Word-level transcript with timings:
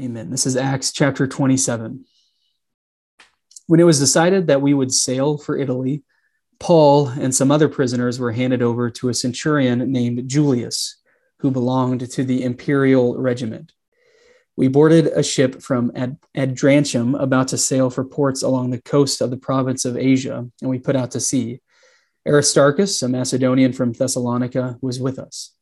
Amen. 0.00 0.30
This 0.30 0.46
is 0.46 0.56
Acts 0.56 0.92
chapter 0.92 1.26
27. 1.26 2.06
When 3.66 3.80
it 3.80 3.84
was 3.84 3.98
decided 3.98 4.46
that 4.46 4.62
we 4.62 4.72
would 4.72 4.94
sail 4.94 5.36
for 5.36 5.58
Italy, 5.58 6.04
Paul 6.58 7.08
and 7.08 7.34
some 7.34 7.50
other 7.50 7.68
prisoners 7.68 8.18
were 8.18 8.32
handed 8.32 8.62
over 8.62 8.88
to 8.88 9.10
a 9.10 9.14
centurion 9.14 9.92
named 9.92 10.26
Julius, 10.26 10.96
who 11.40 11.50
belonged 11.50 12.10
to 12.12 12.24
the 12.24 12.44
imperial 12.44 13.18
regiment. 13.18 13.74
We 14.56 14.68
boarded 14.68 15.08
a 15.08 15.22
ship 15.22 15.60
from 15.60 15.92
Ad- 15.94 16.16
Adrantium 16.34 17.20
about 17.20 17.48
to 17.48 17.58
sail 17.58 17.90
for 17.90 18.04
ports 18.04 18.42
along 18.42 18.70
the 18.70 18.80
coast 18.80 19.20
of 19.20 19.28
the 19.28 19.36
province 19.36 19.84
of 19.84 19.98
Asia, 19.98 20.48
and 20.62 20.70
we 20.70 20.78
put 20.78 20.96
out 20.96 21.10
to 21.10 21.20
sea. 21.20 21.60
Aristarchus, 22.26 23.02
a 23.02 23.08
Macedonian 23.08 23.74
from 23.74 23.92
Thessalonica, 23.92 24.78
was 24.80 24.98
with 24.98 25.18
us. 25.18 25.52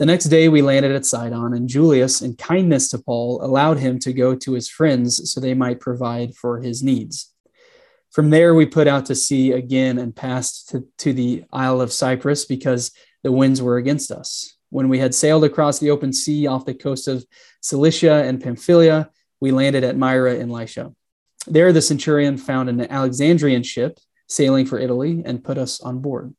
The 0.00 0.06
next 0.06 0.30
day 0.30 0.48
we 0.48 0.62
landed 0.62 0.92
at 0.92 1.04
Sidon, 1.04 1.52
and 1.52 1.68
Julius, 1.68 2.22
in 2.22 2.34
kindness 2.34 2.88
to 2.88 2.98
Paul, 2.98 3.44
allowed 3.44 3.76
him 3.76 3.98
to 3.98 4.14
go 4.14 4.34
to 4.34 4.54
his 4.54 4.66
friends 4.66 5.30
so 5.30 5.40
they 5.40 5.52
might 5.52 5.78
provide 5.78 6.34
for 6.34 6.58
his 6.58 6.82
needs. 6.82 7.34
From 8.10 8.30
there 8.30 8.54
we 8.54 8.64
put 8.64 8.88
out 8.88 9.04
to 9.06 9.14
sea 9.14 9.52
again 9.52 9.98
and 9.98 10.16
passed 10.16 10.70
to, 10.70 10.88
to 11.00 11.12
the 11.12 11.44
Isle 11.52 11.82
of 11.82 11.92
Cyprus 11.92 12.46
because 12.46 12.92
the 13.24 13.30
winds 13.30 13.60
were 13.60 13.76
against 13.76 14.10
us. 14.10 14.56
When 14.70 14.88
we 14.88 14.98
had 14.98 15.14
sailed 15.14 15.44
across 15.44 15.78
the 15.78 15.90
open 15.90 16.14
sea 16.14 16.46
off 16.46 16.64
the 16.64 16.72
coast 16.72 17.06
of 17.06 17.26
Cilicia 17.60 18.24
and 18.24 18.42
Pamphylia, 18.42 19.10
we 19.38 19.50
landed 19.52 19.84
at 19.84 19.98
Myra 19.98 20.36
in 20.36 20.48
Lycia. 20.48 20.94
There 21.46 21.74
the 21.74 21.82
centurion 21.82 22.38
found 22.38 22.70
an 22.70 22.90
Alexandrian 22.90 23.64
ship 23.64 23.98
sailing 24.28 24.64
for 24.64 24.78
Italy 24.78 25.22
and 25.26 25.44
put 25.44 25.58
us 25.58 25.78
on 25.82 25.98
board. 25.98 26.34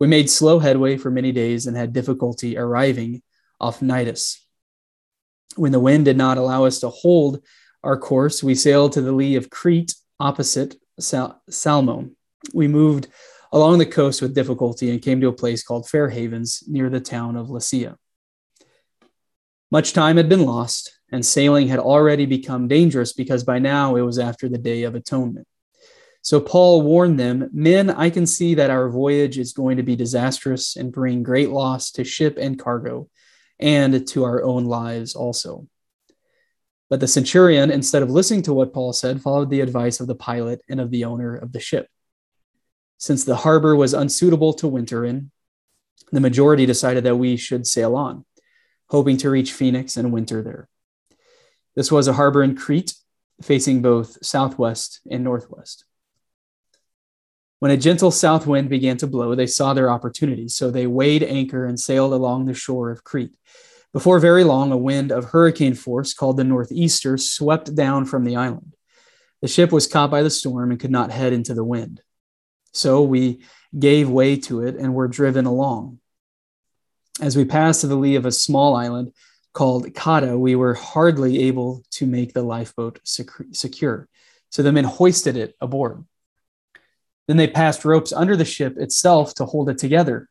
We 0.00 0.06
made 0.06 0.28
slow 0.28 0.58
headway 0.58 0.96
for 0.96 1.10
many 1.10 1.32
days 1.32 1.66
and 1.66 1.76
had 1.76 1.92
difficulty 1.92 2.58
arriving 2.58 3.22
off 3.60 3.80
Cnidus. 3.80 4.38
When 5.56 5.72
the 5.72 5.80
wind 5.80 6.04
did 6.04 6.16
not 6.16 6.38
allow 6.38 6.64
us 6.64 6.80
to 6.80 6.88
hold 6.88 7.42
our 7.82 7.96
course, 7.96 8.42
we 8.42 8.54
sailed 8.54 8.92
to 8.92 9.00
the 9.00 9.12
lee 9.12 9.36
of 9.36 9.50
Crete 9.50 9.94
opposite 10.18 10.76
Sal-. 10.98 12.10
We 12.52 12.68
moved 12.68 13.08
along 13.52 13.78
the 13.78 13.86
coast 13.86 14.20
with 14.20 14.34
difficulty 14.34 14.90
and 14.90 15.00
came 15.00 15.20
to 15.20 15.28
a 15.28 15.32
place 15.32 15.62
called 15.62 15.88
Fair 15.88 16.08
Havens 16.08 16.64
near 16.66 16.90
the 16.90 17.00
town 17.00 17.36
of 17.36 17.48
Lasea. 17.48 17.96
Much 19.70 19.92
time 19.92 20.16
had 20.16 20.28
been 20.28 20.44
lost, 20.44 20.98
and 21.12 21.24
sailing 21.24 21.68
had 21.68 21.78
already 21.78 22.26
become 22.26 22.66
dangerous 22.66 23.12
because 23.12 23.44
by 23.44 23.58
now 23.60 23.94
it 23.94 24.02
was 24.02 24.18
after 24.18 24.48
the 24.48 24.58
Day 24.58 24.82
of 24.82 24.94
Atonement. 24.96 25.46
So 26.24 26.40
Paul 26.40 26.80
warned 26.80 27.20
them 27.20 27.50
Men, 27.52 27.90
I 27.90 28.08
can 28.08 28.26
see 28.26 28.54
that 28.54 28.70
our 28.70 28.88
voyage 28.88 29.38
is 29.38 29.52
going 29.52 29.76
to 29.76 29.82
be 29.82 29.94
disastrous 29.94 30.74
and 30.74 30.90
bring 30.90 31.22
great 31.22 31.50
loss 31.50 31.92
to 31.92 32.02
ship 32.02 32.38
and 32.40 32.58
cargo, 32.58 33.10
and 33.60 34.08
to 34.08 34.24
our 34.24 34.42
own 34.42 34.64
lives 34.64 35.14
also. 35.14 35.68
But 36.88 37.00
the 37.00 37.08
centurion, 37.08 37.70
instead 37.70 38.02
of 38.02 38.10
listening 38.10 38.40
to 38.42 38.54
what 38.54 38.72
Paul 38.72 38.94
said, 38.94 39.20
followed 39.20 39.50
the 39.50 39.60
advice 39.60 40.00
of 40.00 40.06
the 40.06 40.14
pilot 40.14 40.62
and 40.66 40.80
of 40.80 40.90
the 40.90 41.04
owner 41.04 41.36
of 41.36 41.52
the 41.52 41.60
ship. 41.60 41.88
Since 42.96 43.24
the 43.24 43.36
harbor 43.36 43.76
was 43.76 43.92
unsuitable 43.92 44.54
to 44.54 44.68
winter 44.68 45.04
in, 45.04 45.30
the 46.10 46.20
majority 46.20 46.64
decided 46.64 47.04
that 47.04 47.16
we 47.16 47.36
should 47.36 47.66
sail 47.66 47.94
on, 47.96 48.24
hoping 48.88 49.18
to 49.18 49.28
reach 49.28 49.52
Phoenix 49.52 49.98
and 49.98 50.10
winter 50.10 50.42
there. 50.42 50.70
This 51.76 51.92
was 51.92 52.08
a 52.08 52.14
harbor 52.14 52.42
in 52.42 52.56
Crete, 52.56 52.94
facing 53.42 53.82
both 53.82 54.24
southwest 54.24 55.00
and 55.10 55.22
northwest. 55.22 55.84
When 57.64 57.72
a 57.72 57.78
gentle 57.78 58.10
south 58.10 58.46
wind 58.46 58.68
began 58.68 58.98
to 58.98 59.06
blow, 59.06 59.34
they 59.34 59.46
saw 59.46 59.72
their 59.72 59.88
opportunity. 59.88 60.48
So 60.48 60.70
they 60.70 60.86
weighed 60.86 61.22
anchor 61.22 61.64
and 61.64 61.80
sailed 61.80 62.12
along 62.12 62.44
the 62.44 62.52
shore 62.52 62.90
of 62.90 63.04
Crete. 63.04 63.34
Before 63.90 64.18
very 64.18 64.44
long, 64.44 64.70
a 64.70 64.76
wind 64.76 65.10
of 65.10 65.24
hurricane 65.24 65.72
force 65.72 66.12
called 66.12 66.36
the 66.36 66.44
Northeaster 66.44 67.16
swept 67.16 67.74
down 67.74 68.04
from 68.04 68.24
the 68.24 68.36
island. 68.36 68.76
The 69.40 69.48
ship 69.48 69.72
was 69.72 69.86
caught 69.86 70.10
by 70.10 70.22
the 70.22 70.28
storm 70.28 70.72
and 70.72 70.78
could 70.78 70.90
not 70.90 71.10
head 71.10 71.32
into 71.32 71.54
the 71.54 71.64
wind. 71.64 72.02
So 72.74 73.00
we 73.00 73.40
gave 73.78 74.10
way 74.10 74.36
to 74.40 74.60
it 74.60 74.76
and 74.76 74.92
were 74.92 75.08
driven 75.08 75.46
along. 75.46 76.00
As 77.22 77.34
we 77.34 77.46
passed 77.46 77.80
to 77.80 77.86
the 77.86 77.96
lee 77.96 78.16
of 78.16 78.26
a 78.26 78.30
small 78.30 78.76
island 78.76 79.14
called 79.54 79.86
Cauda, 79.94 80.38
we 80.38 80.54
were 80.54 80.74
hardly 80.74 81.44
able 81.44 81.82
to 81.92 82.04
make 82.04 82.34
the 82.34 82.42
lifeboat 82.42 83.00
secure. 83.04 84.06
So 84.50 84.62
the 84.62 84.70
men 84.70 84.84
hoisted 84.84 85.38
it 85.38 85.56
aboard. 85.62 86.04
Then 87.26 87.36
they 87.36 87.46
passed 87.46 87.84
ropes 87.84 88.12
under 88.12 88.36
the 88.36 88.44
ship 88.44 88.76
itself 88.76 89.34
to 89.34 89.46
hold 89.46 89.68
it 89.68 89.78
together. 89.78 90.28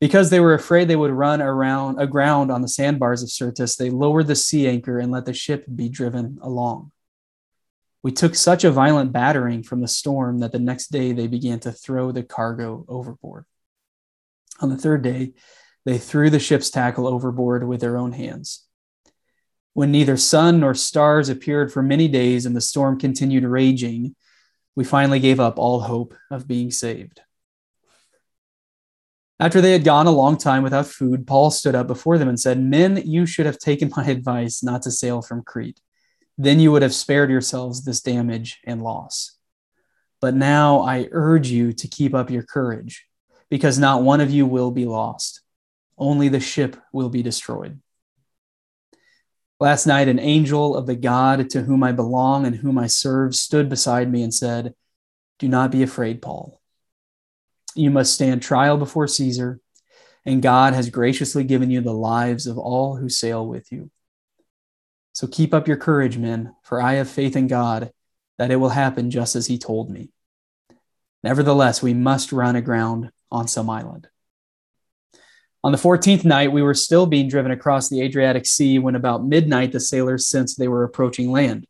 Because 0.00 0.30
they 0.30 0.38
were 0.38 0.54
afraid 0.54 0.86
they 0.86 0.96
would 0.96 1.10
run 1.10 1.42
around 1.42 1.98
aground 1.98 2.52
on 2.52 2.62
the 2.62 2.68
sandbars 2.68 3.22
of 3.22 3.30
Syrtis, 3.30 3.76
they 3.76 3.90
lowered 3.90 4.28
the 4.28 4.36
sea 4.36 4.68
anchor 4.68 4.98
and 4.98 5.10
let 5.10 5.24
the 5.24 5.34
ship 5.34 5.64
be 5.74 5.88
driven 5.88 6.38
along. 6.40 6.92
We 8.02 8.12
took 8.12 8.36
such 8.36 8.62
a 8.62 8.70
violent 8.70 9.12
battering 9.12 9.64
from 9.64 9.80
the 9.80 9.88
storm 9.88 10.38
that 10.38 10.52
the 10.52 10.60
next 10.60 10.92
day 10.92 11.12
they 11.12 11.26
began 11.26 11.58
to 11.60 11.72
throw 11.72 12.12
the 12.12 12.22
cargo 12.22 12.84
overboard. 12.88 13.44
On 14.60 14.68
the 14.68 14.76
third 14.76 15.02
day, 15.02 15.32
they 15.84 15.98
threw 15.98 16.30
the 16.30 16.38
ship's 16.38 16.70
tackle 16.70 17.08
overboard 17.08 17.66
with 17.66 17.80
their 17.80 17.96
own 17.96 18.12
hands. 18.12 18.66
When 19.74 19.90
neither 19.90 20.16
sun 20.16 20.60
nor 20.60 20.74
stars 20.74 21.28
appeared 21.28 21.72
for 21.72 21.82
many 21.82 22.08
days 22.08 22.46
and 22.46 22.54
the 22.54 22.60
storm 22.60 22.98
continued 22.98 23.44
raging, 23.44 24.14
we 24.78 24.84
finally 24.84 25.18
gave 25.18 25.40
up 25.40 25.58
all 25.58 25.80
hope 25.80 26.14
of 26.30 26.46
being 26.46 26.70
saved. 26.70 27.20
After 29.40 29.60
they 29.60 29.72
had 29.72 29.82
gone 29.82 30.06
a 30.06 30.12
long 30.12 30.36
time 30.36 30.62
without 30.62 30.86
food, 30.86 31.26
Paul 31.26 31.50
stood 31.50 31.74
up 31.74 31.88
before 31.88 32.16
them 32.16 32.28
and 32.28 32.38
said, 32.38 32.62
Men, 32.62 33.02
you 33.04 33.26
should 33.26 33.46
have 33.46 33.58
taken 33.58 33.90
my 33.96 34.04
advice 34.04 34.62
not 34.62 34.82
to 34.82 34.92
sail 34.92 35.20
from 35.20 35.42
Crete. 35.42 35.80
Then 36.36 36.60
you 36.60 36.70
would 36.70 36.82
have 36.82 36.94
spared 36.94 37.28
yourselves 37.28 37.84
this 37.84 38.00
damage 38.00 38.60
and 38.64 38.80
loss. 38.80 39.36
But 40.20 40.36
now 40.36 40.82
I 40.82 41.08
urge 41.10 41.50
you 41.50 41.72
to 41.72 41.88
keep 41.88 42.14
up 42.14 42.30
your 42.30 42.44
courage, 42.44 43.04
because 43.50 43.80
not 43.80 44.04
one 44.04 44.20
of 44.20 44.30
you 44.30 44.46
will 44.46 44.70
be 44.70 44.84
lost, 44.84 45.40
only 45.98 46.28
the 46.28 46.38
ship 46.38 46.76
will 46.92 47.08
be 47.08 47.24
destroyed. 47.24 47.80
Last 49.60 49.86
night, 49.86 50.06
an 50.06 50.20
angel 50.20 50.76
of 50.76 50.86
the 50.86 50.94
God 50.94 51.50
to 51.50 51.62
whom 51.62 51.82
I 51.82 51.90
belong 51.90 52.46
and 52.46 52.54
whom 52.54 52.78
I 52.78 52.86
serve 52.86 53.34
stood 53.34 53.68
beside 53.68 54.10
me 54.10 54.22
and 54.22 54.32
said, 54.32 54.74
Do 55.38 55.48
not 55.48 55.72
be 55.72 55.82
afraid, 55.82 56.22
Paul. 56.22 56.60
You 57.74 57.90
must 57.90 58.14
stand 58.14 58.40
trial 58.40 58.76
before 58.76 59.08
Caesar, 59.08 59.60
and 60.24 60.42
God 60.42 60.74
has 60.74 60.90
graciously 60.90 61.42
given 61.42 61.70
you 61.70 61.80
the 61.80 61.92
lives 61.92 62.46
of 62.46 62.56
all 62.56 62.96
who 62.96 63.08
sail 63.08 63.46
with 63.46 63.72
you. 63.72 63.90
So 65.12 65.26
keep 65.26 65.52
up 65.52 65.66
your 65.66 65.76
courage, 65.76 66.16
men, 66.16 66.54
for 66.62 66.80
I 66.80 66.94
have 66.94 67.10
faith 67.10 67.34
in 67.34 67.48
God 67.48 67.90
that 68.38 68.52
it 68.52 68.56
will 68.56 68.68
happen 68.68 69.10
just 69.10 69.34
as 69.34 69.48
he 69.48 69.58
told 69.58 69.90
me. 69.90 70.10
Nevertheless, 71.24 71.82
we 71.82 71.94
must 71.94 72.30
run 72.30 72.54
aground 72.54 73.10
on 73.30 73.48
some 73.48 73.68
island. 73.68 74.08
On 75.64 75.72
the 75.72 75.78
14th 75.78 76.24
night, 76.24 76.52
we 76.52 76.62
were 76.62 76.74
still 76.74 77.06
being 77.06 77.28
driven 77.28 77.50
across 77.50 77.88
the 77.88 78.00
Adriatic 78.00 78.46
Sea 78.46 78.78
when 78.78 78.94
about 78.94 79.26
midnight 79.26 79.72
the 79.72 79.80
sailors 79.80 80.28
sensed 80.28 80.58
they 80.58 80.68
were 80.68 80.84
approaching 80.84 81.32
land. 81.32 81.66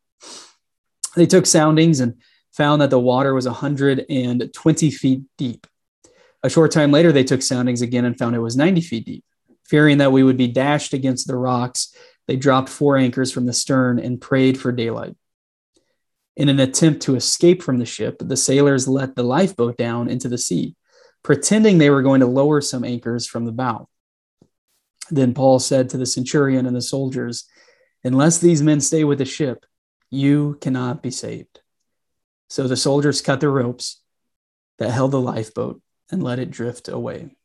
They 1.16 1.26
took 1.26 1.46
soundings 1.46 2.00
and 2.00 2.14
found 2.52 2.82
that 2.82 2.90
the 2.90 3.00
water 3.00 3.32
was 3.32 3.46
120 3.46 4.90
feet 4.90 5.22
deep. 5.38 5.66
A 6.42 6.50
short 6.50 6.70
time 6.70 6.92
later, 6.92 7.12
they 7.12 7.24
took 7.24 7.40
soundings 7.40 7.80
again 7.80 8.04
and 8.04 8.16
found 8.16 8.36
it 8.36 8.40
was 8.40 8.56
90 8.56 8.82
feet 8.82 9.06
deep. 9.06 9.24
Fearing 9.64 9.98
that 9.98 10.12
we 10.12 10.22
would 10.22 10.36
be 10.36 10.48
dashed 10.48 10.92
against 10.92 11.26
the 11.26 11.36
rocks, 11.36 11.94
they 12.26 12.36
dropped 12.36 12.68
four 12.68 12.96
anchors 12.96 13.32
from 13.32 13.46
the 13.46 13.52
stern 13.52 13.98
and 13.98 14.20
prayed 14.20 14.60
for 14.60 14.70
daylight. 14.70 15.16
In 16.36 16.48
an 16.48 16.60
attempt 16.60 17.02
to 17.02 17.16
escape 17.16 17.62
from 17.62 17.78
the 17.78 17.86
ship, 17.86 18.16
the 18.20 18.36
sailors 18.36 18.86
let 18.86 19.16
the 19.16 19.24
lifeboat 19.24 19.76
down 19.76 20.08
into 20.08 20.28
the 20.28 20.38
sea 20.38 20.76
pretending 21.22 21.78
they 21.78 21.90
were 21.90 22.02
going 22.02 22.20
to 22.20 22.26
lower 22.26 22.60
some 22.60 22.84
anchors 22.84 23.26
from 23.26 23.44
the 23.44 23.52
bow. 23.52 23.88
Then 25.10 25.34
Paul 25.34 25.58
said 25.58 25.90
to 25.90 25.96
the 25.96 26.06
centurion 26.06 26.66
and 26.66 26.76
the 26.76 26.82
soldiers, 26.82 27.48
Unless 28.04 28.38
these 28.38 28.62
men 28.62 28.80
stay 28.80 29.04
with 29.04 29.18
the 29.18 29.24
ship, 29.24 29.66
you 30.10 30.58
cannot 30.60 31.02
be 31.02 31.10
saved. 31.10 31.60
So 32.48 32.66
the 32.66 32.76
soldiers 32.76 33.20
cut 33.20 33.40
the 33.40 33.48
ropes 33.48 34.00
that 34.78 34.90
held 34.90 35.10
the 35.10 35.20
lifeboat 35.20 35.82
and 36.10 36.22
let 36.22 36.38
it 36.38 36.50
drift 36.50 36.88
away. 36.88 37.36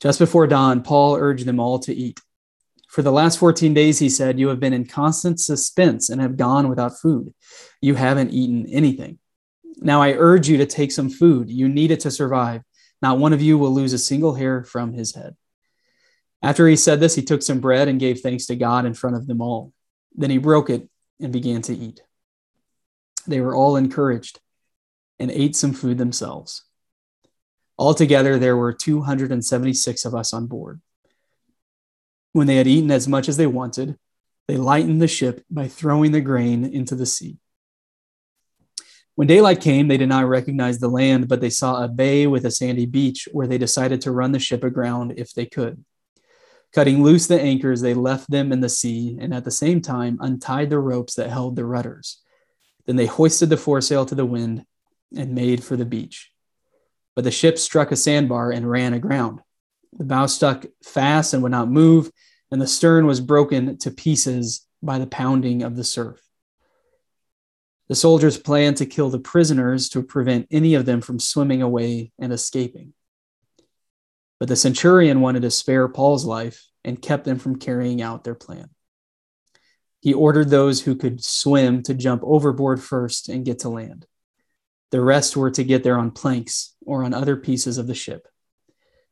Just 0.00 0.18
before 0.18 0.46
dawn, 0.46 0.82
Paul 0.82 1.16
urged 1.16 1.44
them 1.44 1.58
all 1.60 1.78
to 1.80 1.94
eat. 1.94 2.20
For 2.88 3.02
the 3.02 3.12
last 3.12 3.38
14 3.38 3.74
days, 3.74 3.98
he 3.98 4.08
said, 4.08 4.38
You 4.38 4.48
have 4.48 4.60
been 4.60 4.72
in 4.72 4.86
constant 4.86 5.40
suspense 5.40 6.08
and 6.08 6.20
have 6.20 6.36
gone 6.36 6.68
without 6.68 6.98
food. 6.98 7.34
You 7.82 7.94
haven't 7.96 8.30
eaten 8.30 8.66
anything. 8.72 9.18
Now 9.80 10.02
I 10.02 10.12
urge 10.12 10.48
you 10.48 10.58
to 10.58 10.66
take 10.66 10.92
some 10.92 11.10
food. 11.10 11.50
You 11.50 11.68
need 11.68 11.90
it 11.90 12.00
to 12.00 12.10
survive. 12.10 12.62
Not 13.00 13.18
one 13.18 13.32
of 13.32 13.42
you 13.42 13.58
will 13.58 13.72
lose 13.72 13.92
a 13.92 13.98
single 13.98 14.34
hair 14.34 14.64
from 14.64 14.92
his 14.92 15.14
head. 15.14 15.36
After 16.42 16.68
he 16.68 16.76
said 16.76 17.00
this, 17.00 17.14
he 17.14 17.22
took 17.22 17.42
some 17.42 17.60
bread 17.60 17.88
and 17.88 18.00
gave 18.00 18.20
thanks 18.20 18.46
to 18.46 18.56
God 18.56 18.86
in 18.86 18.94
front 18.94 19.16
of 19.16 19.26
them 19.26 19.40
all. 19.40 19.72
Then 20.14 20.30
he 20.30 20.38
broke 20.38 20.70
it 20.70 20.88
and 21.20 21.32
began 21.32 21.62
to 21.62 21.76
eat. 21.76 22.02
They 23.26 23.40
were 23.40 23.54
all 23.54 23.76
encouraged 23.76 24.40
and 25.18 25.30
ate 25.30 25.56
some 25.56 25.72
food 25.72 25.98
themselves. 25.98 26.64
Altogether, 27.78 28.38
there 28.38 28.56
were 28.56 28.72
276 28.72 30.04
of 30.04 30.14
us 30.14 30.32
on 30.32 30.46
board. 30.46 30.80
When 32.32 32.46
they 32.46 32.56
had 32.56 32.66
eaten 32.66 32.90
as 32.90 33.08
much 33.08 33.28
as 33.28 33.36
they 33.36 33.46
wanted, 33.46 33.98
they 34.46 34.56
lightened 34.56 35.02
the 35.02 35.08
ship 35.08 35.44
by 35.50 35.68
throwing 35.68 36.12
the 36.12 36.20
grain 36.20 36.64
into 36.64 36.94
the 36.94 37.06
sea. 37.06 37.38
When 39.18 39.26
daylight 39.26 39.60
came, 39.60 39.88
they 39.88 39.96
did 39.96 40.08
not 40.08 40.28
recognize 40.28 40.78
the 40.78 40.86
land, 40.86 41.26
but 41.26 41.40
they 41.40 41.50
saw 41.50 41.82
a 41.82 41.88
bay 41.88 42.28
with 42.28 42.46
a 42.46 42.52
sandy 42.52 42.86
beach 42.86 43.28
where 43.32 43.48
they 43.48 43.58
decided 43.58 44.00
to 44.02 44.12
run 44.12 44.30
the 44.30 44.38
ship 44.38 44.62
aground 44.62 45.14
if 45.16 45.34
they 45.34 45.44
could. 45.44 45.84
Cutting 46.72 47.02
loose 47.02 47.26
the 47.26 47.40
anchors, 47.40 47.80
they 47.80 47.94
left 47.94 48.30
them 48.30 48.52
in 48.52 48.60
the 48.60 48.68
sea 48.68 49.18
and 49.20 49.34
at 49.34 49.44
the 49.44 49.50
same 49.50 49.80
time 49.80 50.18
untied 50.20 50.70
the 50.70 50.78
ropes 50.78 51.16
that 51.16 51.30
held 51.30 51.56
the 51.56 51.64
rudders. 51.64 52.22
Then 52.86 52.94
they 52.94 53.06
hoisted 53.06 53.50
the 53.50 53.56
foresail 53.56 54.06
to 54.06 54.14
the 54.14 54.24
wind 54.24 54.64
and 55.16 55.34
made 55.34 55.64
for 55.64 55.76
the 55.76 55.84
beach. 55.84 56.30
But 57.16 57.24
the 57.24 57.32
ship 57.32 57.58
struck 57.58 57.90
a 57.90 57.96
sandbar 57.96 58.52
and 58.52 58.70
ran 58.70 58.94
aground. 58.94 59.40
The 59.94 60.04
bow 60.04 60.26
stuck 60.26 60.64
fast 60.84 61.34
and 61.34 61.42
would 61.42 61.50
not 61.50 61.68
move, 61.68 62.12
and 62.52 62.62
the 62.62 62.68
stern 62.68 63.04
was 63.04 63.20
broken 63.20 63.78
to 63.78 63.90
pieces 63.90 64.64
by 64.80 65.00
the 65.00 65.08
pounding 65.08 65.64
of 65.64 65.74
the 65.74 65.82
surf. 65.82 66.27
The 67.88 67.94
soldiers 67.94 68.38
planned 68.38 68.76
to 68.78 68.86
kill 68.86 69.08
the 69.08 69.18
prisoners 69.18 69.88
to 69.90 70.02
prevent 70.02 70.48
any 70.50 70.74
of 70.74 70.84
them 70.84 71.00
from 71.00 71.18
swimming 71.18 71.62
away 71.62 72.12
and 72.18 72.32
escaping. 72.32 72.92
But 74.38 74.48
the 74.48 74.56
centurion 74.56 75.20
wanted 75.20 75.42
to 75.42 75.50
spare 75.50 75.88
Paul's 75.88 76.24
life 76.24 76.66
and 76.84 77.00
kept 77.00 77.24
them 77.24 77.38
from 77.38 77.58
carrying 77.58 78.02
out 78.02 78.24
their 78.24 78.34
plan. 78.34 78.70
He 80.00 80.14
ordered 80.14 80.48
those 80.48 80.82
who 80.82 80.94
could 80.94 81.24
swim 81.24 81.82
to 81.84 81.94
jump 81.94 82.22
overboard 82.24 82.82
first 82.82 83.28
and 83.28 83.44
get 83.44 83.60
to 83.60 83.68
land. 83.68 84.06
The 84.90 85.00
rest 85.00 85.36
were 85.36 85.50
to 85.50 85.64
get 85.64 85.82
there 85.82 85.98
on 85.98 86.12
planks 86.12 86.74
or 86.86 87.04
on 87.04 87.14
other 87.14 87.36
pieces 87.36 87.78
of 87.78 87.86
the 87.86 87.94
ship. 87.94 88.28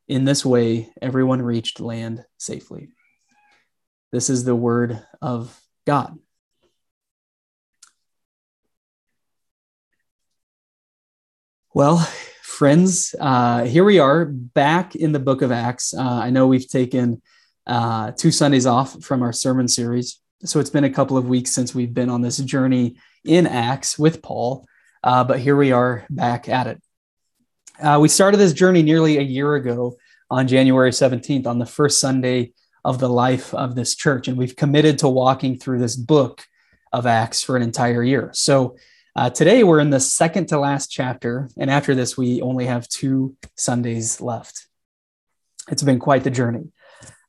In 0.07 0.23
this 0.23 0.45
way, 0.45 0.89
everyone 1.01 1.41
reached 1.41 1.79
land 1.79 2.23
safely. 2.37 2.89
This 4.11 4.29
is 4.29 4.45
the 4.45 4.55
word 4.55 5.03
of 5.21 5.59
God. 5.85 6.17
Well, 11.77 11.99
friends, 12.41 13.13
uh, 13.19 13.65
here 13.65 13.83
we 13.83 13.99
are 13.99 14.25
back 14.25 14.95
in 14.95 15.11
the 15.11 15.19
book 15.19 15.43
of 15.43 15.51
Acts. 15.51 15.93
Uh, 15.93 16.01
I 16.01 16.31
know 16.31 16.47
we've 16.47 16.67
taken 16.67 17.21
uh, 17.67 18.13
two 18.13 18.31
Sundays 18.31 18.65
off 18.65 19.03
from 19.03 19.21
our 19.21 19.31
sermon 19.31 19.67
series. 19.67 20.19
So 20.43 20.59
it's 20.59 20.71
been 20.71 20.85
a 20.85 20.89
couple 20.89 21.19
of 21.19 21.29
weeks 21.29 21.51
since 21.51 21.75
we've 21.75 21.93
been 21.93 22.09
on 22.09 22.23
this 22.23 22.37
journey 22.37 22.97
in 23.23 23.45
Acts 23.45 23.99
with 23.99 24.23
Paul, 24.23 24.65
uh, 25.03 25.23
but 25.23 25.39
here 25.39 25.55
we 25.55 25.71
are 25.71 26.03
back 26.09 26.49
at 26.49 26.65
it. 26.65 26.81
Uh, 27.79 27.99
we 28.01 28.09
started 28.09 28.37
this 28.37 28.53
journey 28.53 28.81
nearly 28.81 29.19
a 29.19 29.21
year 29.21 29.53
ago 29.53 29.97
on 30.31 30.47
January 30.47 30.89
17th, 30.89 31.45
on 31.45 31.59
the 31.59 31.67
first 31.67 31.99
Sunday 31.99 32.53
of 32.83 32.97
the 32.97 33.07
life 33.07 33.53
of 33.53 33.75
this 33.75 33.93
church. 33.93 34.27
And 34.27 34.35
we've 34.35 34.55
committed 34.55 34.97
to 34.97 35.09
walking 35.09 35.59
through 35.59 35.77
this 35.77 35.95
book 35.95 36.43
of 36.91 37.05
Acts 37.05 37.43
for 37.43 37.55
an 37.55 37.61
entire 37.61 38.01
year. 38.03 38.31
So 38.33 38.77
uh, 39.17 39.29
today 39.31 39.63
we're 39.63 39.79
in 39.79 39.89
the 39.89 39.99
second 39.99 40.47
to 40.47 40.59
last 40.59 40.91
chapter. 40.91 41.49
And 41.57 41.71
after 41.71 41.95
this, 41.95 42.17
we 42.17 42.41
only 42.41 42.67
have 42.67 42.87
two 42.87 43.35
Sundays 43.55 44.21
left. 44.21 44.67
It's 45.69 45.83
been 45.83 45.99
quite 45.99 46.23
the 46.23 46.29
journey. 46.29 46.71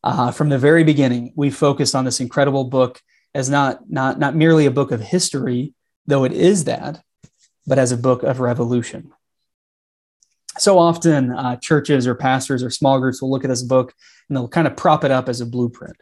Uh, 0.04 0.30
from 0.30 0.50
the 0.50 0.58
very 0.58 0.84
beginning, 0.84 1.32
we 1.34 1.50
focused 1.50 1.94
on 1.94 2.04
this 2.04 2.20
incredible 2.20 2.64
book 2.64 3.00
as 3.34 3.50
not, 3.50 3.90
not, 3.90 4.18
not 4.18 4.36
merely 4.36 4.66
a 4.66 4.70
book 4.70 4.92
of 4.92 5.00
history, 5.00 5.74
though 6.06 6.24
it 6.24 6.32
is 6.32 6.64
that, 6.64 7.02
but 7.66 7.78
as 7.78 7.90
a 7.90 7.96
book 7.96 8.22
of 8.22 8.38
revolution 8.38 9.12
so 10.60 10.78
often 10.78 11.30
uh, 11.30 11.56
churches 11.56 12.06
or 12.06 12.14
pastors 12.14 12.62
or 12.62 12.70
small 12.70 12.98
groups 13.00 13.22
will 13.22 13.30
look 13.30 13.44
at 13.44 13.48
this 13.48 13.62
book 13.62 13.94
and 14.28 14.36
they'll 14.36 14.48
kind 14.48 14.66
of 14.66 14.76
prop 14.76 15.04
it 15.04 15.10
up 15.10 15.28
as 15.28 15.40
a 15.40 15.46
blueprint 15.46 15.96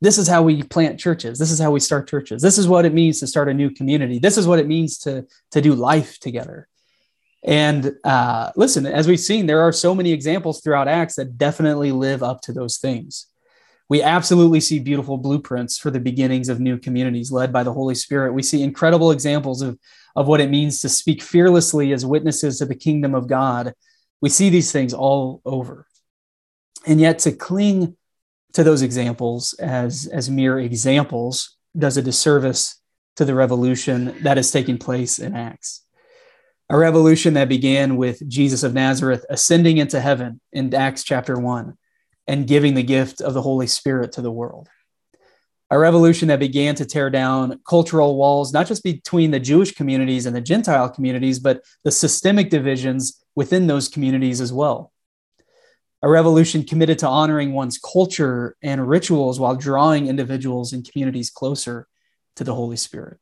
this 0.00 0.18
is 0.18 0.28
how 0.28 0.42
we 0.42 0.62
plant 0.62 1.00
churches. 1.00 1.38
This 1.38 1.50
is 1.50 1.58
how 1.58 1.70
we 1.70 1.80
start 1.80 2.08
churches. 2.08 2.42
This 2.42 2.58
is 2.58 2.68
what 2.68 2.84
it 2.84 2.92
means 2.92 3.20
to 3.20 3.26
start 3.26 3.48
a 3.48 3.54
new 3.54 3.70
community. 3.70 4.18
This 4.18 4.36
is 4.36 4.46
what 4.46 4.58
it 4.58 4.66
means 4.66 4.98
to 4.98 5.26
to 5.52 5.60
do 5.60 5.74
life 5.74 6.18
together. 6.20 6.68
And 7.42 7.94
uh, 8.04 8.50
listen 8.56 8.86
as 8.86 9.06
we've 9.06 9.20
seen 9.20 9.46
there 9.46 9.62
are 9.62 9.72
so 9.72 9.94
many 9.94 10.12
examples 10.12 10.60
throughout 10.60 10.88
acts 10.88 11.16
that 11.16 11.38
definitely 11.38 11.92
live 11.92 12.22
up 12.22 12.42
to 12.42 12.52
those 12.52 12.76
things. 12.78 13.26
We 13.88 14.02
absolutely 14.02 14.60
see 14.60 14.80
beautiful 14.80 15.16
blueprints 15.16 15.78
for 15.78 15.92
the 15.92 16.00
beginnings 16.00 16.48
of 16.48 16.58
new 16.58 16.76
communities 16.76 17.30
led 17.30 17.52
by 17.52 17.62
the 17.62 17.72
holy 17.72 17.94
spirit. 17.94 18.32
We 18.32 18.42
see 18.42 18.62
incredible 18.62 19.12
examples 19.12 19.62
of 19.62 19.78
of 20.14 20.26
what 20.26 20.40
it 20.40 20.50
means 20.50 20.80
to 20.80 20.88
speak 20.88 21.22
fearlessly 21.22 21.92
as 21.92 22.04
witnesses 22.04 22.58
to 22.58 22.66
the 22.66 22.74
kingdom 22.74 23.14
of 23.14 23.28
god. 23.28 23.74
We 24.20 24.28
see 24.28 24.48
these 24.48 24.72
things 24.72 24.92
all 24.92 25.40
over. 25.44 25.86
And 26.86 27.00
yet 27.00 27.20
to 27.20 27.32
cling 27.32 27.96
to 28.56 28.64
those 28.64 28.80
examples 28.80 29.52
as, 29.58 30.06
as 30.06 30.30
mere 30.30 30.58
examples 30.58 31.58
does 31.76 31.98
a 31.98 32.02
disservice 32.02 32.80
to 33.16 33.26
the 33.26 33.34
revolution 33.34 34.16
that 34.22 34.38
is 34.38 34.50
taking 34.50 34.78
place 34.78 35.18
in 35.18 35.36
Acts. 35.36 35.84
A 36.70 36.78
revolution 36.78 37.34
that 37.34 37.50
began 37.50 37.98
with 37.98 38.26
Jesus 38.26 38.62
of 38.62 38.72
Nazareth 38.72 39.26
ascending 39.28 39.76
into 39.76 40.00
heaven 40.00 40.40
in 40.54 40.72
Acts 40.72 41.04
chapter 41.04 41.38
1 41.38 41.76
and 42.26 42.46
giving 42.46 42.72
the 42.72 42.82
gift 42.82 43.20
of 43.20 43.34
the 43.34 43.42
Holy 43.42 43.66
Spirit 43.66 44.12
to 44.12 44.22
the 44.22 44.32
world. 44.32 44.70
A 45.70 45.78
revolution 45.78 46.28
that 46.28 46.38
began 46.38 46.74
to 46.76 46.86
tear 46.86 47.10
down 47.10 47.60
cultural 47.68 48.16
walls, 48.16 48.54
not 48.54 48.66
just 48.66 48.82
between 48.82 49.32
the 49.32 49.40
Jewish 49.40 49.74
communities 49.74 50.24
and 50.24 50.34
the 50.34 50.40
Gentile 50.40 50.88
communities, 50.88 51.38
but 51.38 51.62
the 51.84 51.90
systemic 51.90 52.48
divisions 52.48 53.22
within 53.34 53.66
those 53.66 53.86
communities 53.86 54.40
as 54.40 54.50
well. 54.50 54.92
A 56.06 56.08
revolution 56.08 56.62
committed 56.62 57.00
to 57.00 57.08
honoring 57.08 57.52
one's 57.52 57.78
culture 57.78 58.56
and 58.62 58.88
rituals 58.88 59.40
while 59.40 59.56
drawing 59.56 60.06
individuals 60.06 60.72
and 60.72 60.88
communities 60.88 61.30
closer 61.30 61.88
to 62.36 62.44
the 62.44 62.54
Holy 62.54 62.76
Spirit. 62.76 63.18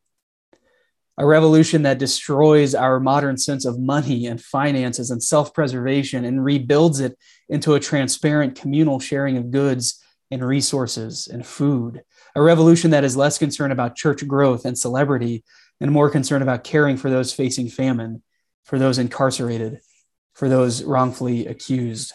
A 1.16 1.24
revolution 1.24 1.80
that 1.84 1.98
destroys 1.98 2.74
our 2.74 3.00
modern 3.00 3.38
sense 3.38 3.64
of 3.64 3.80
money 3.80 4.26
and 4.26 4.38
finances 4.38 5.10
and 5.10 5.22
self 5.22 5.54
preservation 5.54 6.26
and 6.26 6.44
rebuilds 6.44 7.00
it 7.00 7.16
into 7.48 7.72
a 7.72 7.80
transparent 7.80 8.54
communal 8.54 9.00
sharing 9.00 9.38
of 9.38 9.50
goods 9.50 10.04
and 10.30 10.46
resources 10.46 11.26
and 11.26 11.46
food. 11.46 12.02
A 12.36 12.42
revolution 12.42 12.90
that 12.90 13.02
is 13.02 13.16
less 13.16 13.38
concerned 13.38 13.72
about 13.72 13.96
church 13.96 14.28
growth 14.28 14.66
and 14.66 14.76
celebrity 14.76 15.42
and 15.80 15.90
more 15.90 16.10
concerned 16.10 16.42
about 16.42 16.64
caring 16.64 16.98
for 16.98 17.08
those 17.08 17.32
facing 17.32 17.70
famine, 17.70 18.22
for 18.64 18.78
those 18.78 18.98
incarcerated, 18.98 19.80
for 20.34 20.50
those 20.50 20.82
wrongfully 20.84 21.46
accused. 21.46 22.12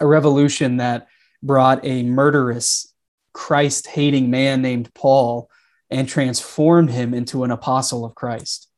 A 0.00 0.06
revolution 0.06 0.78
that 0.78 1.08
brought 1.42 1.84
a 1.84 2.02
murderous, 2.02 2.92
Christ 3.32 3.86
hating 3.86 4.30
man 4.30 4.62
named 4.62 4.92
Paul 4.94 5.48
and 5.90 6.08
transformed 6.08 6.90
him 6.90 7.14
into 7.14 7.44
an 7.44 7.50
apostle 7.50 8.04
of 8.04 8.14
Christ. 8.14 8.68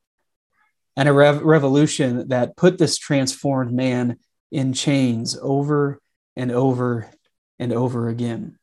And 0.97 1.09
a 1.09 1.13
rev- 1.13 1.43
revolution 1.43 2.29
that 2.29 2.57
put 2.57 2.79
this 2.79 2.99
transformed 2.99 3.73
man 3.73 4.19
in 4.51 4.73
chains 4.73 5.37
over 5.41 6.01
and 6.37 6.51
over 6.51 7.11
and 7.59 7.73
over 7.73 8.09
again. 8.09 8.59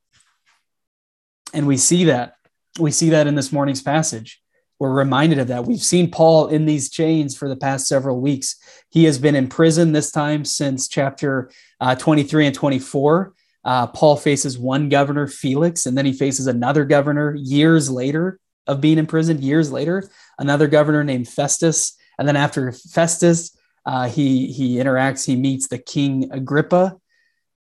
And 1.53 1.67
we 1.67 1.77
see 1.77 2.05
that. 2.05 2.35
We 2.79 2.91
see 2.91 3.09
that 3.09 3.27
in 3.27 3.35
this 3.35 3.51
morning's 3.51 3.81
passage 3.81 4.41
we're 4.81 4.91
reminded 4.91 5.37
of 5.37 5.49
that. 5.49 5.65
We've 5.65 5.79
seen 5.79 6.09
Paul 6.09 6.47
in 6.47 6.65
these 6.65 6.89
chains 6.89 7.37
for 7.37 7.47
the 7.47 7.55
past 7.55 7.85
several 7.85 8.19
weeks. 8.19 8.55
He 8.89 9.03
has 9.03 9.19
been 9.19 9.35
in 9.35 9.47
prison 9.47 9.91
this 9.91 10.09
time 10.09 10.43
since 10.43 10.87
chapter 10.87 11.51
uh, 11.79 11.93
23 11.93 12.47
and 12.47 12.55
24. 12.55 13.35
Uh, 13.63 13.85
Paul 13.85 14.17
faces 14.17 14.57
one 14.57 14.89
governor, 14.89 15.27
Felix, 15.27 15.85
and 15.85 15.95
then 15.95 16.07
he 16.07 16.13
faces 16.13 16.47
another 16.47 16.83
governor 16.83 17.35
years 17.35 17.91
later 17.91 18.39
of 18.65 18.81
being 18.81 18.97
imprisoned, 18.97 19.41
years 19.41 19.71
later, 19.71 20.09
another 20.39 20.67
governor 20.67 21.03
named 21.03 21.27
Festus. 21.27 21.95
And 22.17 22.27
then 22.27 22.35
after 22.35 22.71
Festus, 22.71 23.55
uh, 23.85 24.07
he, 24.07 24.51
he 24.51 24.77
interacts, 24.77 25.27
he 25.27 25.35
meets 25.35 25.67
the 25.67 25.77
king 25.77 26.31
Agrippa. 26.31 26.97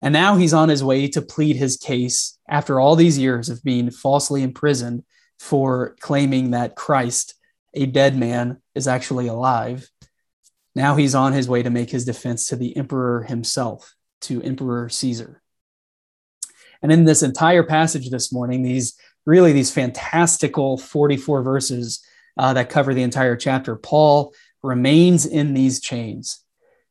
And 0.03 0.13
now 0.13 0.35
he's 0.35 0.53
on 0.53 0.69
his 0.69 0.83
way 0.83 1.07
to 1.07 1.23
plead 1.23 1.55
his 1.55 1.77
case 1.77 2.37
after 2.47 2.79
all 2.79 2.95
these 2.95 3.17
years 3.17 3.49
of 3.49 3.63
being 3.63 3.89
falsely 3.89 4.43
imprisoned 4.43 5.03
for 5.39 5.95
claiming 5.99 6.51
that 6.51 6.75
Christ, 6.75 7.35
a 7.73 7.85
dead 7.85 8.17
man, 8.17 8.61
is 8.75 8.87
actually 8.87 9.27
alive. 9.27 9.89
Now 10.75 10.95
he's 10.95 11.15
on 11.15 11.33
his 11.33 11.49
way 11.49 11.63
to 11.63 11.69
make 11.69 11.89
his 11.89 12.05
defense 12.05 12.47
to 12.49 12.55
the 12.55 12.75
emperor 12.77 13.23
himself, 13.23 13.95
to 14.21 14.41
Emperor 14.41 14.89
Caesar. 14.89 15.41
And 16.81 16.91
in 16.91 17.05
this 17.05 17.23
entire 17.23 17.63
passage 17.63 18.09
this 18.09 18.31
morning, 18.31 18.61
these 18.61 18.97
really 19.25 19.51
these 19.51 19.71
fantastical 19.71 20.77
44 20.77 21.43
verses 21.43 22.03
uh, 22.37 22.53
that 22.53 22.69
cover 22.69 22.93
the 22.93 23.03
entire 23.03 23.35
chapter, 23.35 23.75
Paul 23.75 24.33
remains 24.63 25.25
in 25.25 25.53
these 25.53 25.81
chains, 25.81 26.43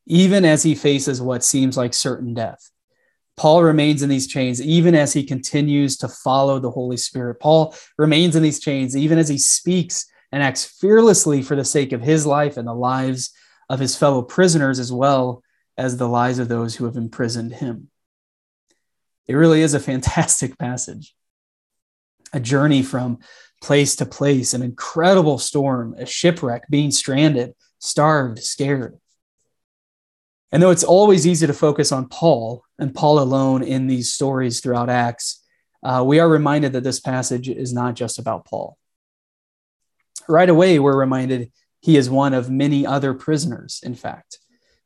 even 0.06 0.44
as 0.44 0.62
he 0.62 0.74
faces 0.74 1.20
what 1.20 1.44
seems 1.44 1.76
like 1.76 1.94
certain 1.94 2.34
death. 2.34 2.70
Paul 3.36 3.62
remains 3.62 4.02
in 4.02 4.08
these 4.08 4.26
chains 4.26 4.62
even 4.62 4.94
as 4.94 5.12
he 5.12 5.24
continues 5.24 5.96
to 5.98 6.08
follow 6.08 6.58
the 6.58 6.70
Holy 6.70 6.96
Spirit. 6.96 7.38
Paul 7.40 7.74
remains 7.98 8.34
in 8.34 8.42
these 8.42 8.60
chains 8.60 8.96
even 8.96 9.18
as 9.18 9.28
he 9.28 9.38
speaks 9.38 10.06
and 10.32 10.42
acts 10.42 10.64
fearlessly 10.64 11.42
for 11.42 11.54
the 11.54 11.64
sake 11.64 11.92
of 11.92 12.02
his 12.02 12.26
life 12.26 12.56
and 12.56 12.66
the 12.66 12.74
lives 12.74 13.32
of 13.68 13.78
his 13.78 13.96
fellow 13.96 14.22
prisoners, 14.22 14.78
as 14.78 14.92
well 14.92 15.42
as 15.76 15.96
the 15.96 16.08
lives 16.08 16.38
of 16.38 16.48
those 16.48 16.76
who 16.76 16.84
have 16.84 16.96
imprisoned 16.96 17.52
him. 17.52 17.88
It 19.26 19.34
really 19.34 19.62
is 19.62 19.74
a 19.74 19.80
fantastic 19.80 20.58
passage. 20.58 21.14
A 22.32 22.40
journey 22.40 22.82
from 22.82 23.18
place 23.62 23.96
to 23.96 24.06
place, 24.06 24.52
an 24.52 24.62
incredible 24.62 25.38
storm, 25.38 25.94
a 25.98 26.06
shipwreck, 26.06 26.68
being 26.68 26.90
stranded, 26.90 27.54
starved, 27.78 28.42
scared. 28.42 28.98
And 30.52 30.62
though 30.62 30.70
it's 30.70 30.84
always 30.84 31.26
easy 31.26 31.46
to 31.46 31.52
focus 31.52 31.92
on 31.92 32.08
Paul 32.08 32.64
and 32.78 32.94
Paul 32.94 33.18
alone 33.18 33.62
in 33.62 33.86
these 33.86 34.12
stories 34.12 34.60
throughout 34.60 34.88
Acts, 34.88 35.42
uh, 35.82 36.02
we 36.06 36.18
are 36.18 36.28
reminded 36.28 36.72
that 36.72 36.84
this 36.84 37.00
passage 37.00 37.48
is 37.48 37.72
not 37.72 37.94
just 37.94 38.18
about 38.18 38.44
Paul. 38.44 38.78
Right 40.28 40.48
away, 40.48 40.78
we're 40.78 40.98
reminded 40.98 41.52
he 41.80 41.96
is 41.96 42.10
one 42.10 42.34
of 42.34 42.50
many 42.50 42.86
other 42.86 43.14
prisoners, 43.14 43.80
in 43.82 43.94
fact. 43.94 44.38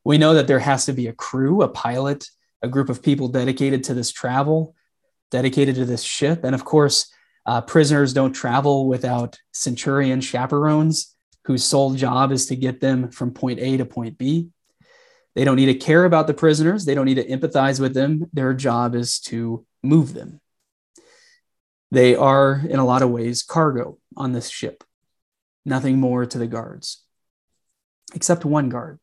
We 0.05 0.19
know 0.19 0.35
that 0.35 0.47
there 0.47 0.59
has 0.59 0.87
to 0.87 0.93
be 0.93 1.07
a 1.07 1.12
crew, 1.12 1.62
a 1.62 1.69
pilot, 1.69 2.26
a 2.62 2.69
group 2.69 2.88
of 2.88 3.02
people 3.02 3.29
dedicated 3.29 3.85
to 3.85 3.95
this 3.95 4.11
travel, 4.11 4.75
dedicated 5.31 5.76
to 5.76 5.85
this 5.85 6.02
ship. 6.02 6.45
And 6.45 6.55
of 6.55 6.64
course, 6.64 7.12
uh, 7.47 7.62
prisoners 7.62 8.12
don't 8.12 8.33
travel 8.33 8.87
without 8.87 9.38
centurion 9.52 10.21
chaperones 10.21 11.17
whose 11.45 11.64
sole 11.64 11.95
job 11.95 12.33
is 12.33 12.47
to 12.47 12.57
get 12.57 12.81
them 12.81 13.11
from 13.11 13.33
point 13.33 13.59
A 13.61 13.76
to 13.79 13.85
point 13.85 14.19
B. 14.19 14.50
They 15.34 15.44
don't 15.44 15.56
need 15.56 15.66
to 15.66 15.75
care 15.75 16.04
about 16.04 16.26
the 16.26 16.34
prisoners, 16.34 16.84
they 16.84 16.94
don't 16.94 17.06
need 17.06 17.14
to 17.14 17.26
empathize 17.26 17.80
with 17.80 17.94
them. 17.94 18.28
Their 18.32 18.54
job 18.54 18.94
is 18.94 19.20
to 19.20 19.64
move 19.82 20.14
them. 20.14 20.40
They 21.90 22.14
are, 22.14 22.62
in 22.68 22.78
a 22.78 22.87
lot 22.87 23.02
of 23.02 23.10
ways, 23.10 23.42
cargo 23.42 23.99
on 24.16 24.32
this 24.32 24.49
ship. 24.49 24.84
Nothing 25.64 25.99
more 25.99 26.25
to 26.25 26.38
the 26.38 26.46
guards, 26.46 27.04
except 28.14 28.44
one 28.44 28.68
guard 28.68 28.99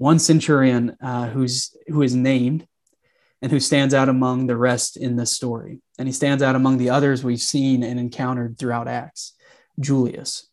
one 0.00 0.18
centurion 0.18 0.96
uh, 1.02 1.28
who's 1.28 1.76
who 1.88 2.00
is 2.00 2.14
named 2.14 2.66
and 3.42 3.52
who 3.52 3.60
stands 3.60 3.92
out 3.92 4.08
among 4.08 4.46
the 4.46 4.56
rest 4.56 4.96
in 4.96 5.16
this 5.16 5.30
story. 5.30 5.82
And 5.98 6.08
he 6.08 6.12
stands 6.12 6.42
out 6.42 6.56
among 6.56 6.78
the 6.78 6.88
others 6.88 7.22
we've 7.22 7.40
seen 7.40 7.82
and 7.82 8.00
encountered 8.00 8.58
throughout 8.58 8.88
Acts, 8.88 9.34
Julius. 9.78 10.48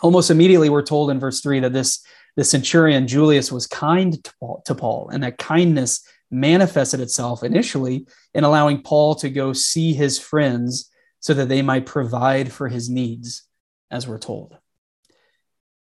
Almost 0.00 0.30
immediately, 0.30 0.68
we're 0.68 0.82
told 0.82 1.10
in 1.10 1.18
verse 1.18 1.40
3 1.40 1.58
that 1.60 1.72
this, 1.72 2.04
this 2.36 2.50
centurion, 2.50 3.08
Julius, 3.08 3.50
was 3.50 3.66
kind 3.66 4.22
to 4.22 4.34
Paul, 4.38 4.62
to 4.66 4.74
Paul, 4.74 5.10
and 5.12 5.22
that 5.22 5.38
kindness 5.38 6.06
manifested 6.30 7.00
itself 7.00 7.42
initially 7.42 8.06
in 8.34 8.44
allowing 8.44 8.82
Paul 8.82 9.14
to 9.16 9.30
go 9.30 9.52
see 9.52 9.94
his 9.94 10.18
friends 10.18 10.90
so 11.20 11.34
that 11.34 11.48
they 11.48 11.62
might 11.62 11.86
provide 11.86 12.52
for 12.52 12.68
his 12.68 12.90
needs, 12.90 13.44
as 13.90 14.06
we're 14.06 14.18
told. 14.18 14.56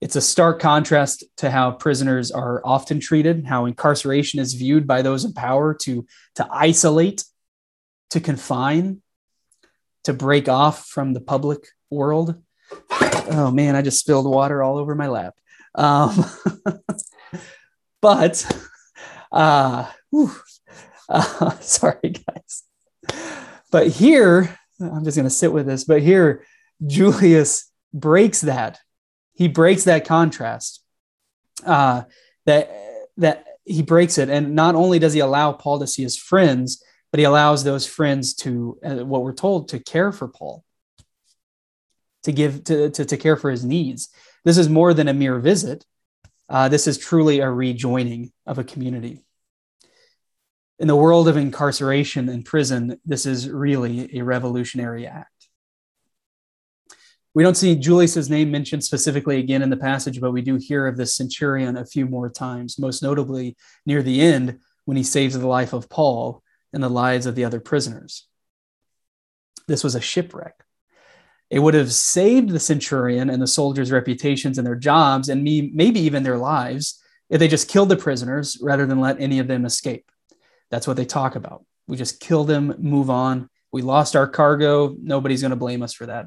It's 0.00 0.16
a 0.16 0.20
stark 0.20 0.60
contrast 0.60 1.24
to 1.38 1.50
how 1.50 1.72
prisoners 1.72 2.30
are 2.30 2.60
often 2.64 3.00
treated, 3.00 3.46
how 3.46 3.64
incarceration 3.64 4.38
is 4.38 4.54
viewed 4.54 4.86
by 4.86 5.02
those 5.02 5.24
in 5.24 5.32
power 5.32 5.74
to, 5.82 6.06
to 6.36 6.48
isolate, 6.50 7.24
to 8.10 8.20
confine, 8.20 9.02
to 10.04 10.12
break 10.12 10.48
off 10.48 10.86
from 10.86 11.14
the 11.14 11.20
public 11.20 11.66
world. 11.90 12.34
Oh 12.90 13.50
man, 13.50 13.74
I 13.76 13.82
just 13.82 13.98
spilled 13.98 14.26
water 14.26 14.62
all 14.62 14.76
over 14.76 14.94
my 14.94 15.08
lap. 15.08 15.34
Um, 15.74 16.24
but, 18.00 18.66
uh, 19.32 19.90
uh, 21.08 21.50
sorry, 21.60 22.10
guys. 22.10 22.62
But 23.70 23.88
here, 23.88 24.58
I'm 24.80 25.04
just 25.04 25.16
going 25.16 25.28
to 25.28 25.30
sit 25.30 25.52
with 25.52 25.66
this, 25.66 25.84
but 25.84 26.02
here, 26.02 26.44
Julius 26.86 27.70
breaks 27.92 28.40
that 28.42 28.78
he 29.34 29.48
breaks 29.48 29.84
that 29.84 30.06
contrast. 30.06 30.80
Uh, 31.64 32.02
that 32.46 32.70
that 33.16 33.44
he 33.64 33.82
breaks 33.82 34.18
it, 34.18 34.28
and 34.28 34.54
not 34.54 34.74
only 34.74 34.98
does 34.98 35.12
he 35.12 35.20
allow 35.20 35.52
Paul 35.52 35.80
to 35.80 35.86
see 35.86 36.02
his 36.02 36.16
friends, 36.16 36.82
but 37.10 37.18
he 37.18 37.24
allows 37.24 37.64
those 37.64 37.86
friends 37.86 38.34
to 38.34 38.78
uh, 38.84 39.04
what 39.04 39.22
we're 39.22 39.34
told 39.34 39.68
to 39.68 39.78
care 39.78 40.12
for 40.12 40.28
Paul, 40.28 40.64
to 42.24 42.32
give 42.32 42.64
to, 42.64 42.90
to 42.90 43.04
to 43.04 43.16
care 43.16 43.36
for 43.36 43.50
his 43.50 43.64
needs. 43.64 44.08
This 44.44 44.58
is 44.58 44.68
more 44.68 44.92
than 44.94 45.08
a 45.08 45.14
mere 45.14 45.38
visit. 45.38 45.84
Uh, 46.48 46.68
this 46.68 46.86
is 46.86 46.98
truly 46.98 47.40
a 47.40 47.50
rejoining 47.50 48.32
of 48.46 48.58
a 48.58 48.64
community. 48.64 49.24
In 50.78 50.88
the 50.88 50.96
world 50.96 51.28
of 51.28 51.36
incarceration 51.36 52.28
and 52.28 52.44
prison, 52.44 53.00
this 53.04 53.26
is 53.26 53.48
really 53.48 54.18
a 54.18 54.24
revolutionary 54.24 55.06
act. 55.06 55.30
We 57.32 57.42
don't 57.42 57.56
see 57.56 57.74
Julius's 57.74 58.30
name 58.30 58.50
mentioned 58.50 58.84
specifically 58.84 59.38
again 59.38 59.62
in 59.62 59.70
the 59.70 59.76
passage, 59.76 60.20
but 60.20 60.30
we 60.32 60.42
do 60.42 60.56
hear 60.56 60.86
of 60.86 60.96
this 60.96 61.16
centurion 61.16 61.76
a 61.76 61.86
few 61.86 62.06
more 62.06 62.28
times, 62.28 62.78
most 62.78 63.02
notably 63.02 63.56
near 63.86 64.02
the 64.02 64.20
end 64.20 64.60
when 64.84 64.96
he 64.96 65.02
saves 65.02 65.36
the 65.36 65.46
life 65.46 65.72
of 65.72 65.88
Paul 65.88 66.42
and 66.72 66.82
the 66.82 66.88
lives 66.88 67.26
of 67.26 67.34
the 67.34 67.44
other 67.44 67.60
prisoners. 67.60 68.28
This 69.66 69.82
was 69.82 69.94
a 69.94 70.00
shipwreck. 70.00 70.54
It 71.54 71.60
would 71.60 71.74
have 71.74 71.92
saved 71.92 72.50
the 72.50 72.58
centurion 72.58 73.30
and 73.30 73.40
the 73.40 73.46
soldiers' 73.46 73.92
reputations 73.92 74.58
and 74.58 74.66
their 74.66 74.74
jobs, 74.74 75.28
and 75.28 75.40
me, 75.40 75.70
maybe 75.72 76.00
even 76.00 76.24
their 76.24 76.36
lives, 76.36 77.00
if 77.30 77.38
they 77.38 77.46
just 77.46 77.68
killed 77.68 77.90
the 77.90 77.96
prisoners 77.96 78.58
rather 78.60 78.86
than 78.86 79.00
let 79.00 79.20
any 79.20 79.38
of 79.38 79.46
them 79.46 79.64
escape. 79.64 80.10
That's 80.72 80.88
what 80.88 80.96
they 80.96 81.04
talk 81.04 81.36
about. 81.36 81.64
We 81.86 81.96
just 81.96 82.18
kill 82.18 82.42
them, 82.42 82.74
move 82.80 83.08
on. 83.08 83.48
We 83.70 83.82
lost 83.82 84.16
our 84.16 84.26
cargo. 84.26 84.96
Nobody's 85.00 85.42
going 85.42 85.50
to 85.50 85.56
blame 85.56 85.84
us 85.84 85.92
for 85.92 86.06
that. 86.06 86.26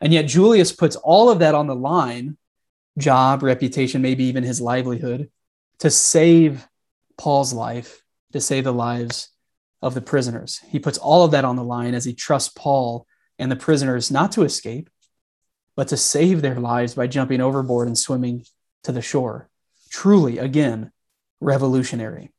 And 0.00 0.14
yet 0.14 0.28
Julius 0.28 0.72
puts 0.72 0.96
all 0.96 1.28
of 1.28 1.40
that 1.40 1.54
on 1.54 1.66
the 1.66 1.76
line 1.76 2.38
job, 2.96 3.42
reputation, 3.42 4.00
maybe 4.00 4.24
even 4.24 4.44
his 4.44 4.62
livelihood 4.62 5.30
to 5.80 5.90
save 5.90 6.66
Paul's 7.18 7.52
life, 7.52 8.02
to 8.32 8.40
save 8.40 8.64
the 8.64 8.72
lives 8.72 9.28
of 9.82 9.92
the 9.92 10.00
prisoners. 10.00 10.58
He 10.68 10.78
puts 10.78 10.96
all 10.96 11.24
of 11.24 11.32
that 11.32 11.44
on 11.44 11.56
the 11.56 11.64
line 11.64 11.92
as 11.92 12.06
he 12.06 12.14
trusts 12.14 12.50
Paul 12.56 13.06
and 13.38 13.50
the 13.50 13.56
prisoners 13.56 14.10
not 14.10 14.32
to 14.32 14.42
escape, 14.42 14.90
but 15.76 15.88
to 15.88 15.96
save 15.96 16.42
their 16.42 16.58
lives 16.58 16.94
by 16.94 17.06
jumping 17.06 17.40
overboard 17.40 17.86
and 17.86 17.96
swimming 17.96 18.44
to 18.82 18.92
the 18.92 19.02
shore. 19.02 19.48
Truly, 19.90 20.38
again, 20.38 20.90
revolutionary. 21.40 22.32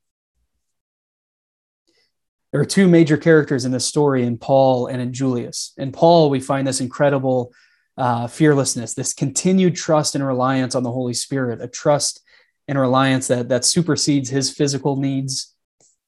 There 2.51 2.61
are 2.61 2.65
two 2.65 2.87
major 2.87 3.15
characters 3.15 3.65
in 3.65 3.71
this 3.71 3.85
story 3.85 4.23
in 4.23 4.37
Paul 4.37 4.87
and 4.87 5.01
in 5.01 5.13
Julius. 5.13 5.73
In 5.77 5.91
Paul, 5.91 6.29
we 6.29 6.39
find 6.39 6.67
this 6.67 6.81
incredible 6.81 7.53
uh, 7.97 8.27
fearlessness, 8.27 8.93
this 8.93 9.13
continued 9.13 9.75
trust 9.75 10.15
and 10.15 10.25
reliance 10.25 10.73
on 10.73 10.83
the 10.83 10.91
Holy 10.91 11.13
Spirit, 11.13 11.61
a 11.61 11.67
trust 11.67 12.21
and 12.67 12.79
reliance 12.79 13.27
that, 13.27 13.49
that 13.49 13.65
supersedes 13.65 14.29
his 14.29 14.51
physical 14.51 14.95
needs 14.95 15.55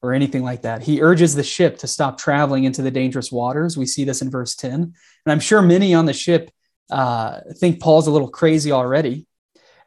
or 0.01 0.13
anything 0.13 0.43
like 0.43 0.63
that. 0.63 0.81
He 0.81 1.01
urges 1.01 1.35
the 1.35 1.43
ship 1.43 1.77
to 1.79 1.87
stop 1.87 2.17
traveling 2.17 2.63
into 2.63 2.81
the 2.81 2.91
dangerous 2.91 3.31
waters. 3.31 3.77
We 3.77 3.85
see 3.85 4.03
this 4.03 4.21
in 4.21 4.29
verse 4.29 4.55
10. 4.55 4.73
And 4.73 4.93
I'm 5.27 5.39
sure 5.39 5.61
many 5.61 5.93
on 5.93 6.05
the 6.05 6.13
ship 6.13 6.51
uh, 6.89 7.39
think 7.57 7.79
Paul's 7.79 8.07
a 8.07 8.11
little 8.11 8.29
crazy 8.29 8.71
already. 8.71 9.25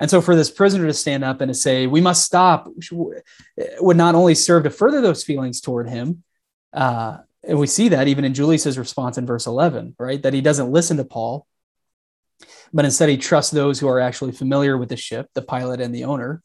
And 0.01 0.11
so, 0.11 0.21
for 0.21 0.35
this 0.35 0.51
prisoner 0.51 0.87
to 0.87 0.93
stand 0.93 1.23
up 1.23 1.41
and 1.41 1.49
to 1.49 1.55
say, 1.55 1.87
we 1.87 2.01
must 2.01 2.25
stop, 2.25 2.69
would 3.79 3.97
not 3.97 4.15
only 4.15 4.35
serve 4.35 4.65
to 4.65 4.71
further 4.71 5.01
those 5.01 5.23
feelings 5.23 5.61
toward 5.61 5.89
him, 5.89 6.25
uh, 6.73 7.19
and 7.47 7.59
we 7.59 7.67
see 7.67 7.91
that 7.91 8.09
even 8.09 8.25
in 8.25 8.35
Julius's 8.35 8.79
response 8.79 9.19
in 9.19 9.27
verse 9.27 9.47
11, 9.47 9.95
right? 9.99 10.23
That 10.23 10.35
he 10.35 10.41
doesn't 10.41 10.71
listen 10.71 10.97
to 10.97 11.05
Paul, 11.05 11.47
but 12.73 12.85
instead 12.85 13.09
he 13.09 13.19
trusts 13.19 13.53
those 13.53 13.79
who 13.79 13.89
are 13.89 14.01
actually 14.01 14.33
familiar 14.33 14.77
with 14.77 14.89
the 14.89 14.97
ship, 14.97 15.29
the 15.35 15.43
pilot 15.43 15.81
and 15.81 15.95
the 15.95 16.05
owner. 16.05 16.43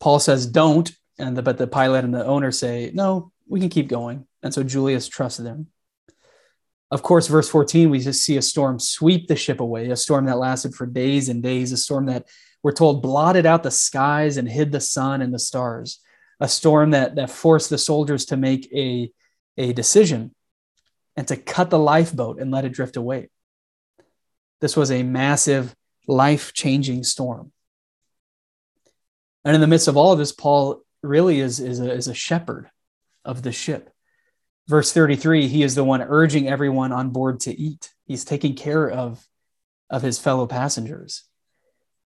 Paul 0.00 0.18
says, 0.18 0.46
don't. 0.46 0.90
And 1.18 1.36
the, 1.36 1.42
but 1.42 1.58
the 1.58 1.66
pilot 1.66 2.04
and 2.04 2.14
the 2.14 2.24
owner 2.24 2.50
say, 2.50 2.90
no, 2.92 3.32
we 3.48 3.60
can 3.60 3.68
keep 3.68 3.88
going. 3.88 4.26
And 4.42 4.52
so 4.52 4.62
Julius 4.62 5.08
trusts 5.08 5.38
them. 5.38 5.68
Of 6.90 7.02
course, 7.02 7.28
verse 7.28 7.48
14, 7.48 7.90
we 7.90 8.00
just 8.00 8.24
see 8.24 8.36
a 8.36 8.42
storm 8.42 8.78
sweep 8.78 9.26
the 9.26 9.36
ship 9.36 9.60
away, 9.60 9.90
a 9.90 9.96
storm 9.96 10.26
that 10.26 10.38
lasted 10.38 10.74
for 10.74 10.86
days 10.86 11.28
and 11.28 11.42
days, 11.42 11.72
a 11.72 11.76
storm 11.76 12.06
that 12.06 12.26
we're 12.62 12.72
told 12.72 13.02
blotted 13.02 13.46
out 13.46 13.62
the 13.62 13.70
skies 13.70 14.36
and 14.36 14.48
hid 14.48 14.72
the 14.72 14.80
sun 14.80 15.22
and 15.22 15.32
the 15.32 15.38
stars, 15.38 16.00
a 16.40 16.48
storm 16.48 16.90
that, 16.90 17.16
that 17.16 17.30
forced 17.30 17.70
the 17.70 17.78
soldiers 17.78 18.26
to 18.26 18.36
make 18.36 18.72
a 18.72 19.10
a 19.56 19.72
decision 19.72 20.34
and 21.16 21.28
to 21.28 21.36
cut 21.36 21.70
the 21.70 21.78
lifeboat 21.78 22.40
and 22.40 22.50
let 22.50 22.64
it 22.64 22.72
drift 22.72 22.96
away. 22.96 23.30
This 24.60 24.76
was 24.76 24.90
a 24.90 25.02
massive, 25.02 25.74
life 26.08 26.52
changing 26.52 27.04
storm. 27.04 27.52
And 29.44 29.54
in 29.54 29.60
the 29.60 29.66
midst 29.66 29.88
of 29.88 29.96
all 29.96 30.12
of 30.12 30.18
this, 30.18 30.32
Paul 30.32 30.80
really 31.04 31.40
is, 31.40 31.60
is, 31.60 31.80
a, 31.80 31.92
is 31.92 32.08
a 32.08 32.14
shepherd 32.14 32.70
of 33.24 33.42
the 33.42 33.52
ship. 33.52 33.90
Verse 34.66 34.92
33 34.92 35.48
he 35.48 35.62
is 35.62 35.74
the 35.74 35.84
one 35.84 36.02
urging 36.02 36.48
everyone 36.48 36.92
on 36.92 37.10
board 37.10 37.40
to 37.40 37.58
eat, 37.58 37.92
he's 38.06 38.24
taking 38.24 38.54
care 38.54 38.88
of, 38.88 39.26
of 39.90 40.02
his 40.02 40.18
fellow 40.18 40.46
passengers. 40.46 41.24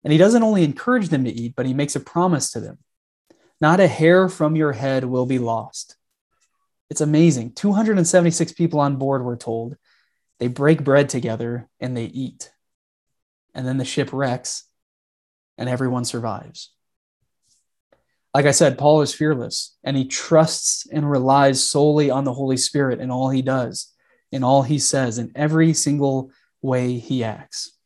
And 0.03 0.11
he 0.11 0.19
doesn't 0.19 0.43
only 0.43 0.63
encourage 0.63 1.09
them 1.09 1.23
to 1.23 1.31
eat, 1.31 1.53
but 1.55 1.65
he 1.65 1.73
makes 1.73 1.95
a 1.95 1.99
promise 1.99 2.51
to 2.51 2.59
them. 2.59 2.77
Not 3.61 3.79
a 3.79 3.87
hair 3.87 4.27
from 4.27 4.55
your 4.55 4.73
head 4.73 5.05
will 5.05 5.25
be 5.25 5.39
lost. 5.39 5.95
It's 6.89 7.01
amazing. 7.01 7.53
276 7.53 8.51
people 8.51 8.79
on 8.79 8.97
board, 8.97 9.23
we're 9.23 9.37
told. 9.37 9.77
They 10.39 10.47
break 10.47 10.83
bread 10.83 11.09
together 11.09 11.69
and 11.79 11.95
they 11.95 12.05
eat. 12.05 12.51
And 13.55 13.65
then 13.65 13.77
the 13.77 13.85
ship 13.85 14.11
wrecks 14.11 14.65
and 15.57 15.69
everyone 15.69 16.05
survives. 16.05 16.71
Like 18.33 18.45
I 18.45 18.51
said, 18.51 18.77
Paul 18.77 19.01
is 19.01 19.13
fearless 19.13 19.75
and 19.83 19.95
he 19.95 20.05
trusts 20.05 20.87
and 20.91 21.09
relies 21.09 21.69
solely 21.69 22.09
on 22.09 22.23
the 22.23 22.33
Holy 22.33 22.57
Spirit 22.57 22.99
in 22.99 23.11
all 23.11 23.29
he 23.29 23.41
does, 23.41 23.91
in 24.31 24.43
all 24.43 24.63
he 24.63 24.79
says, 24.79 25.19
in 25.19 25.31
every 25.35 25.73
single 25.73 26.31
way 26.61 26.97
he 26.97 27.23
acts. 27.23 27.77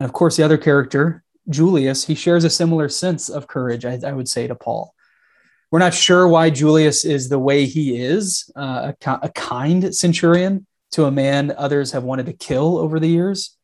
And 0.00 0.08
of 0.08 0.12
course, 0.12 0.36
the 0.36 0.42
other 0.42 0.58
character, 0.58 1.22
Julius, 1.48 2.06
he 2.06 2.14
shares 2.14 2.44
a 2.44 2.50
similar 2.50 2.88
sense 2.88 3.28
of 3.28 3.46
courage, 3.46 3.84
I, 3.84 4.00
I 4.04 4.12
would 4.12 4.28
say, 4.28 4.46
to 4.46 4.54
Paul. 4.54 4.94
We're 5.70 5.78
not 5.78 5.94
sure 5.94 6.26
why 6.26 6.50
Julius 6.50 7.04
is 7.04 7.28
the 7.28 7.38
way 7.38 7.66
he 7.66 8.02
is, 8.02 8.50
uh, 8.56 8.92
a, 9.06 9.18
a 9.22 9.28
kind 9.28 9.94
centurion 9.94 10.66
to 10.92 11.04
a 11.04 11.12
man 11.12 11.54
others 11.56 11.92
have 11.92 12.02
wanted 12.02 12.26
to 12.26 12.32
kill 12.32 12.78
over 12.78 12.98
the 12.98 13.08
years. 13.08 13.56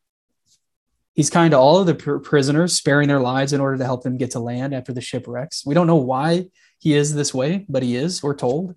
He's 1.17 1.31
kind 1.31 1.49
to 1.49 1.57
all 1.57 1.79
of 1.79 1.87
the 1.87 1.95
pr- 1.95 2.17
prisoners, 2.17 2.75
sparing 2.75 3.07
their 3.07 3.19
lives 3.19 3.51
in 3.51 3.59
order 3.59 3.75
to 3.79 3.83
help 3.83 4.03
them 4.03 4.17
get 4.17 4.31
to 4.31 4.39
land 4.39 4.75
after 4.75 4.93
the 4.93 5.01
shipwrecks. 5.01 5.65
We 5.65 5.73
don't 5.73 5.87
know 5.87 5.95
why 5.95 6.45
he 6.77 6.93
is 6.93 7.15
this 7.15 7.33
way, 7.33 7.65
but 7.67 7.81
he 7.81 7.95
is, 7.95 8.21
we're 8.21 8.35
told. 8.35 8.75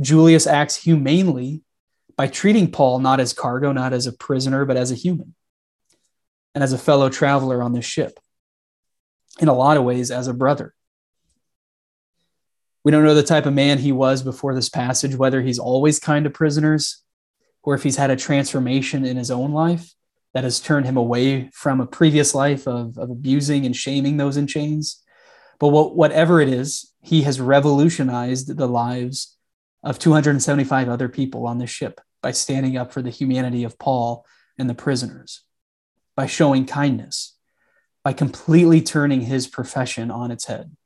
Julius 0.00 0.46
acts 0.46 0.76
humanely 0.76 1.60
by 2.16 2.28
treating 2.28 2.70
Paul 2.70 3.00
not 3.00 3.20
as 3.20 3.34
cargo, 3.34 3.72
not 3.72 3.92
as 3.92 4.06
a 4.06 4.14
prisoner, 4.14 4.64
but 4.64 4.78
as 4.78 4.90
a 4.90 4.94
human 4.94 5.34
and 6.54 6.64
as 6.64 6.72
a 6.72 6.78
fellow 6.78 7.10
traveler 7.10 7.62
on 7.62 7.74
the 7.74 7.82
ship. 7.82 8.18
In 9.38 9.48
a 9.48 9.54
lot 9.54 9.76
of 9.76 9.84
ways, 9.84 10.10
as 10.10 10.28
a 10.28 10.34
brother. 10.34 10.72
We 12.84 12.90
don't 12.90 13.04
know 13.04 13.14
the 13.14 13.22
type 13.22 13.44
of 13.44 13.52
man 13.52 13.76
he 13.76 13.92
was 13.92 14.22
before 14.22 14.54
this 14.54 14.70
passage, 14.70 15.14
whether 15.14 15.42
he's 15.42 15.58
always 15.58 15.98
kind 15.98 16.24
to 16.24 16.30
prisoners 16.30 17.02
or 17.62 17.74
if 17.74 17.82
he's 17.82 17.96
had 17.96 18.08
a 18.08 18.16
transformation 18.16 19.04
in 19.04 19.18
his 19.18 19.30
own 19.30 19.52
life 19.52 19.92
that 20.36 20.44
has 20.44 20.60
turned 20.60 20.84
him 20.84 20.98
away 20.98 21.48
from 21.54 21.80
a 21.80 21.86
previous 21.86 22.34
life 22.34 22.68
of, 22.68 22.98
of 22.98 23.08
abusing 23.08 23.64
and 23.64 23.74
shaming 23.74 24.18
those 24.18 24.36
in 24.36 24.46
chains. 24.46 25.02
But 25.58 25.68
what, 25.68 25.96
whatever 25.96 26.42
it 26.42 26.50
is, 26.50 26.92
he 27.00 27.22
has 27.22 27.40
revolutionized 27.40 28.54
the 28.54 28.68
lives 28.68 29.34
of 29.82 29.98
275 29.98 30.90
other 30.90 31.08
people 31.08 31.46
on 31.46 31.56
the 31.56 31.66
ship 31.66 32.02
by 32.20 32.32
standing 32.32 32.76
up 32.76 32.92
for 32.92 33.00
the 33.00 33.08
humanity 33.08 33.64
of 33.64 33.78
Paul 33.78 34.26
and 34.58 34.68
the 34.68 34.74
prisoners, 34.74 35.42
by 36.14 36.26
showing 36.26 36.66
kindness, 36.66 37.38
by 38.04 38.12
completely 38.12 38.82
turning 38.82 39.22
his 39.22 39.46
profession 39.46 40.10
on 40.10 40.30
its 40.30 40.44
head. 40.44 40.76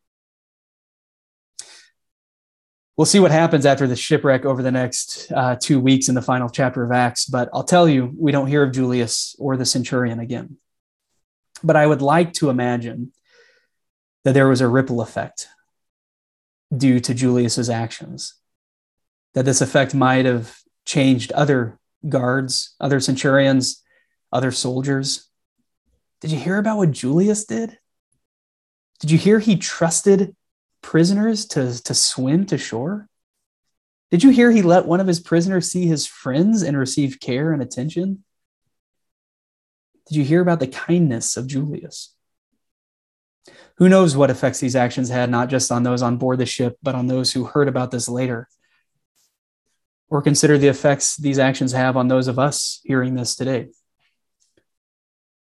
We'll 3.01 3.07
see 3.07 3.19
what 3.19 3.31
happens 3.31 3.65
after 3.65 3.87
the 3.87 3.97
shipwreck 3.97 4.45
over 4.45 4.63
the 4.63 4.71
next 4.71 5.33
uh, 5.33 5.57
two 5.57 5.81
weeks 5.81 6.11
in 6.11 6.15
the 6.15 6.21
final 6.21 6.51
chapter 6.51 6.85
of 6.85 6.93
Acts. 6.93 7.25
But 7.25 7.49
I'll 7.51 7.65
tell 7.65 7.89
you, 7.89 8.13
we 8.15 8.31
don't 8.31 8.47
hear 8.47 8.63
of 8.63 8.73
Julius 8.73 9.35
or 9.39 9.57
the 9.57 9.65
centurion 9.65 10.21
again. 10.21 10.59
But 11.65 11.77
I 11.77 11.87
would 11.87 12.03
like 12.03 12.35
to 12.35 12.51
imagine 12.51 13.13
that 14.25 14.35
there 14.35 14.51
was 14.51 14.61
a 14.61 14.69
ripple 14.69 15.01
effect 15.01 15.49
due 16.77 17.01
to 17.01 17.15
Julius's 17.15 17.71
actions, 17.71 18.35
that 19.33 19.47
this 19.47 19.63
effect 19.63 19.95
might 19.95 20.27
have 20.27 20.55
changed 20.85 21.33
other 21.33 21.79
guards, 22.07 22.77
other 22.79 23.01
centurions, 23.01 23.83
other 24.31 24.53
soldiers. 24.53 25.27
Did 26.21 26.33
you 26.33 26.39
hear 26.39 26.59
about 26.59 26.77
what 26.77 26.91
Julius 26.91 27.47
did? 27.47 27.79
Did 28.99 29.11
you 29.11 29.17
hear 29.17 29.39
he 29.39 29.57
trusted 29.57 30.37
prisoners 30.83 31.47
to, 31.47 31.83
to 31.83 31.95
swim 31.95 32.47
to 32.47 32.59
shore? 32.59 33.09
Did 34.11 34.25
you 34.25 34.31
hear 34.31 34.51
he 34.51 34.63
let 34.63 34.87
one 34.87 35.01
of 35.01 35.07
his 35.07 35.21
prisoners 35.21 35.71
see 35.71 35.87
his 35.87 36.07
friends 36.07 36.63
and 36.63 36.77
receive 36.77 37.21
care 37.21 37.53
and 37.53 37.63
attention? 37.63 38.25
Did 40.09 40.17
you 40.17 40.25
hear 40.25 40.41
about 40.41 40.59
the 40.59 40.67
kindness 40.67 41.37
of 41.37 41.47
Julius? 41.47 42.13
Who 43.77 43.89
knows 43.89 44.17
what 44.17 44.31
effects 44.31 44.61
these 44.61 44.77
actions 44.77 45.09
had, 45.09 45.31
not 45.31 45.49
just 45.49 45.71
on 45.71 45.85
those 45.85 46.03
on 46.03 46.17
board 46.17 46.39
the 46.39 46.47
ship, 46.47 46.77
but 46.83 46.95
on 46.95 47.07
those 47.07 47.33
who 47.33 47.45
heard 47.45 47.69
about 47.69 47.91
this 47.91 48.09
later? 48.09 48.49
Or 50.09 50.21
consider 50.21 50.59
the 50.59 50.69
effects 50.69 51.17
these 51.17 51.39
actions 51.39 51.73
have 51.73 51.97
on 51.97 52.09
those 52.09 52.27
of 52.27 52.39
us 52.39 52.81
hearing 52.85 53.15
this 53.15 53.37
today. 53.37 53.69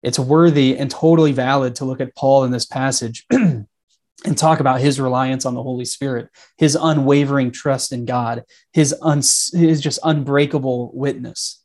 It's 0.02 0.18
worthy 0.18 0.76
and 0.76 0.90
totally 0.90 1.32
valid 1.32 1.76
to 1.76 1.84
look 1.84 2.00
at 2.00 2.14
Paul 2.14 2.44
in 2.44 2.50
this 2.50 2.66
passage 2.66 3.26
and 4.24 4.36
talk 4.36 4.60
about 4.60 4.80
his 4.80 4.98
reliance 4.98 5.44
on 5.44 5.54
the 5.54 5.62
Holy 5.62 5.84
Spirit, 5.84 6.28
his 6.56 6.74
unwavering 6.74 7.52
trust 7.52 7.92
in 7.92 8.04
God, 8.04 8.44
his, 8.72 8.94
un- 9.02 9.18
his 9.18 9.80
just 9.80 9.98
unbreakable 10.02 10.90
witness. 10.94 11.62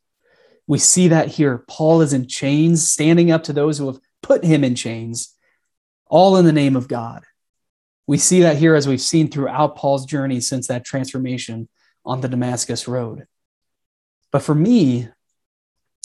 We 0.66 0.78
see 0.78 1.08
that 1.08 1.28
here. 1.28 1.64
Paul 1.68 2.02
is 2.02 2.12
in 2.12 2.28
chains, 2.28 2.88
standing 2.88 3.30
up 3.30 3.44
to 3.44 3.52
those 3.52 3.78
who 3.78 3.86
have 3.86 3.98
put 4.22 4.44
him 4.44 4.64
in 4.64 4.74
chains, 4.74 5.34
all 6.06 6.36
in 6.36 6.44
the 6.44 6.52
name 6.52 6.76
of 6.76 6.88
God. 6.88 7.24
We 8.06 8.18
see 8.18 8.40
that 8.40 8.58
here 8.58 8.74
as 8.74 8.86
we've 8.86 9.00
seen 9.00 9.28
throughout 9.28 9.76
Paul's 9.76 10.06
journey 10.06 10.40
since 10.40 10.66
that 10.68 10.84
transformation 10.84 11.68
on 12.04 12.20
the 12.20 12.28
Damascus 12.28 12.86
Road. 12.86 13.26
But 14.30 14.42
for 14.42 14.54
me, 14.54 15.08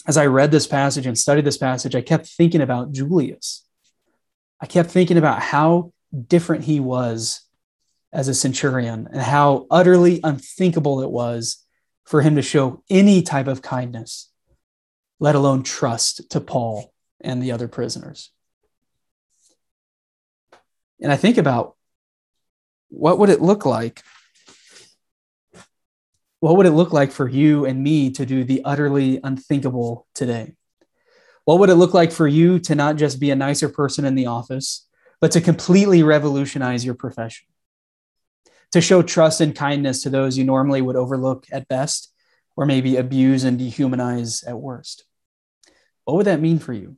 as 0.06 0.16
I 0.16 0.26
read 0.26 0.50
this 0.50 0.66
passage 0.66 1.06
and 1.06 1.18
studied 1.18 1.44
this 1.44 1.58
passage, 1.58 1.94
I 1.94 2.00
kept 2.00 2.26
thinking 2.26 2.60
about 2.60 2.92
Julius. 2.92 3.64
I 4.60 4.66
kept 4.66 4.90
thinking 4.90 5.18
about 5.18 5.40
how 5.40 5.92
different 6.26 6.64
he 6.64 6.80
was 6.80 7.42
as 8.12 8.28
a 8.28 8.34
centurion 8.34 9.08
and 9.12 9.20
how 9.20 9.66
utterly 9.70 10.20
unthinkable 10.24 11.02
it 11.02 11.10
was 11.10 11.64
for 12.04 12.22
him 12.22 12.36
to 12.36 12.42
show 12.42 12.82
any 12.88 13.22
type 13.22 13.46
of 13.46 13.60
kindness, 13.60 14.30
let 15.20 15.34
alone 15.34 15.62
trust 15.62 16.30
to 16.30 16.40
Paul 16.40 16.92
and 17.20 17.42
the 17.42 17.52
other 17.52 17.68
prisoners. 17.68 18.30
And 21.00 21.12
I 21.12 21.16
think 21.16 21.36
about 21.36 21.76
what 22.88 23.18
would 23.18 23.28
it 23.28 23.42
look 23.42 23.66
like? 23.66 24.02
What 26.40 26.56
would 26.56 26.66
it 26.66 26.70
look 26.70 26.92
like 26.92 27.10
for 27.10 27.28
you 27.28 27.66
and 27.66 27.82
me 27.82 28.10
to 28.12 28.24
do 28.24 28.44
the 28.44 28.62
utterly 28.64 29.20
unthinkable 29.22 30.06
today? 30.14 30.54
What 31.44 31.58
would 31.58 31.70
it 31.70 31.74
look 31.74 31.94
like 31.94 32.12
for 32.12 32.26
you 32.26 32.58
to 32.60 32.74
not 32.74 32.96
just 32.96 33.20
be 33.20 33.30
a 33.30 33.36
nicer 33.36 33.68
person 33.68 34.04
in 34.04 34.14
the 34.14 34.26
office, 34.26 34.87
but 35.20 35.32
to 35.32 35.40
completely 35.40 36.02
revolutionize 36.02 36.84
your 36.84 36.94
profession, 36.94 37.46
to 38.72 38.80
show 38.80 39.02
trust 39.02 39.40
and 39.40 39.54
kindness 39.54 40.02
to 40.02 40.10
those 40.10 40.38
you 40.38 40.44
normally 40.44 40.82
would 40.82 40.96
overlook 40.96 41.46
at 41.50 41.68
best, 41.68 42.12
or 42.56 42.66
maybe 42.66 42.96
abuse 42.96 43.44
and 43.44 43.60
dehumanize 43.60 44.46
at 44.46 44.58
worst. 44.58 45.04
What 46.04 46.16
would 46.16 46.26
that 46.26 46.40
mean 46.40 46.58
for 46.58 46.72
you? 46.72 46.96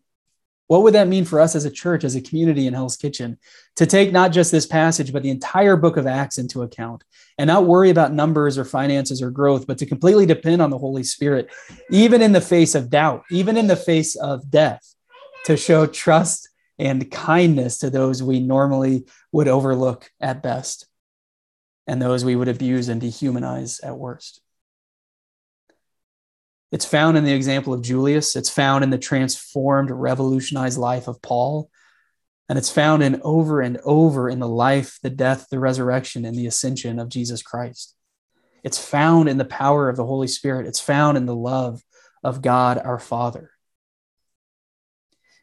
What 0.69 0.85
would 0.85 0.95
that 0.95 1.09
mean 1.09 1.25
for 1.25 1.41
us 1.41 1.57
as 1.57 1.65
a 1.65 1.71
church, 1.71 2.05
as 2.05 2.15
a 2.15 2.21
community 2.21 2.69
in 2.69 2.75
Hell's 2.75 2.97
Kitchen, 2.97 3.39
to 3.75 3.87
take 3.87 4.13
not 4.13 4.31
just 4.31 4.53
this 4.53 4.67
passage, 4.67 5.13
but 5.13 5.25
the 5.25 5.31
entire 5.31 5.75
book 5.75 5.97
of 5.97 6.07
Acts 6.07 6.39
into 6.39 6.63
account 6.63 7.03
and 7.39 7.49
not 7.49 7.67
worry 7.67 7.91
about 7.91 8.13
numbers 8.13 8.57
or 8.57 8.65
finances 8.65 9.21
or 9.21 9.33
growth, 9.33 9.67
but 9.67 9.79
to 9.79 9.87
completely 9.87 10.27
depend 10.27 10.63
on 10.63 10.71
the 10.71 10.79
Holy 10.79 11.03
Spirit, 11.03 11.51
even 11.91 12.23
in 12.23 12.31
the 12.31 12.41
face 12.41 12.77
of 12.77 12.89
doubt, 12.89 13.25
even 13.33 13.57
in 13.57 13.67
the 13.67 13.75
face 13.75 14.15
of 14.15 14.49
death, 14.49 14.95
to 15.47 15.57
show 15.57 15.87
trust 15.87 16.50
and 16.81 17.11
kindness 17.11 17.79
to 17.79 17.91
those 17.91 18.23
we 18.23 18.41
normally 18.41 19.05
would 19.33 19.49
overlook 19.49 20.11
at 20.19 20.43
best 20.43 20.89
and 21.87 22.01
those 22.01 22.25
we 22.25 22.35
would 22.35 22.49
abuse 22.49 22.89
and 22.89 23.03
dehumanize 23.03 23.81
at 23.85 23.99
worst. 23.99 24.41
It's 26.73 26.87
found 26.87 27.19
in 27.19 27.25
the 27.25 27.35
example 27.35 27.75
of 27.75 27.83
Julius, 27.83 28.35
it's 28.35 28.49
found 28.49 28.83
in 28.83 28.89
the 28.89 28.97
transformed, 28.97 29.91
revolutionized 29.91 30.79
life 30.79 31.07
of 31.07 31.21
Paul, 31.21 31.69
and 32.49 32.57
it's 32.57 32.71
found 32.71 33.03
in 33.03 33.21
over 33.23 33.61
and 33.61 33.79
over 33.85 34.31
in 34.31 34.39
the 34.39 34.49
life, 34.49 34.99
the 35.03 35.11
death, 35.11 35.49
the 35.51 35.61
resurrection, 35.61 36.25
and 36.25 36.35
the 36.35 36.47
ascension 36.47 36.99
of 36.99 37.11
Jesus 37.11 37.43
Christ. 37.43 37.95
It's 38.65 38.79
found 38.79 39.29
in 39.29 39.37
the 39.37 39.45
power 39.45 39.91
of 39.91 39.97
the 39.97 40.07
Holy 40.07 40.29
Spirit. 40.29 40.67
It's 40.67 40.81
found 40.81 41.19
in 41.19 41.27
the 41.27 41.37
love 41.37 41.83
of 42.25 42.41
God 42.41 42.79
our 42.79 42.99
Father. 42.99 43.51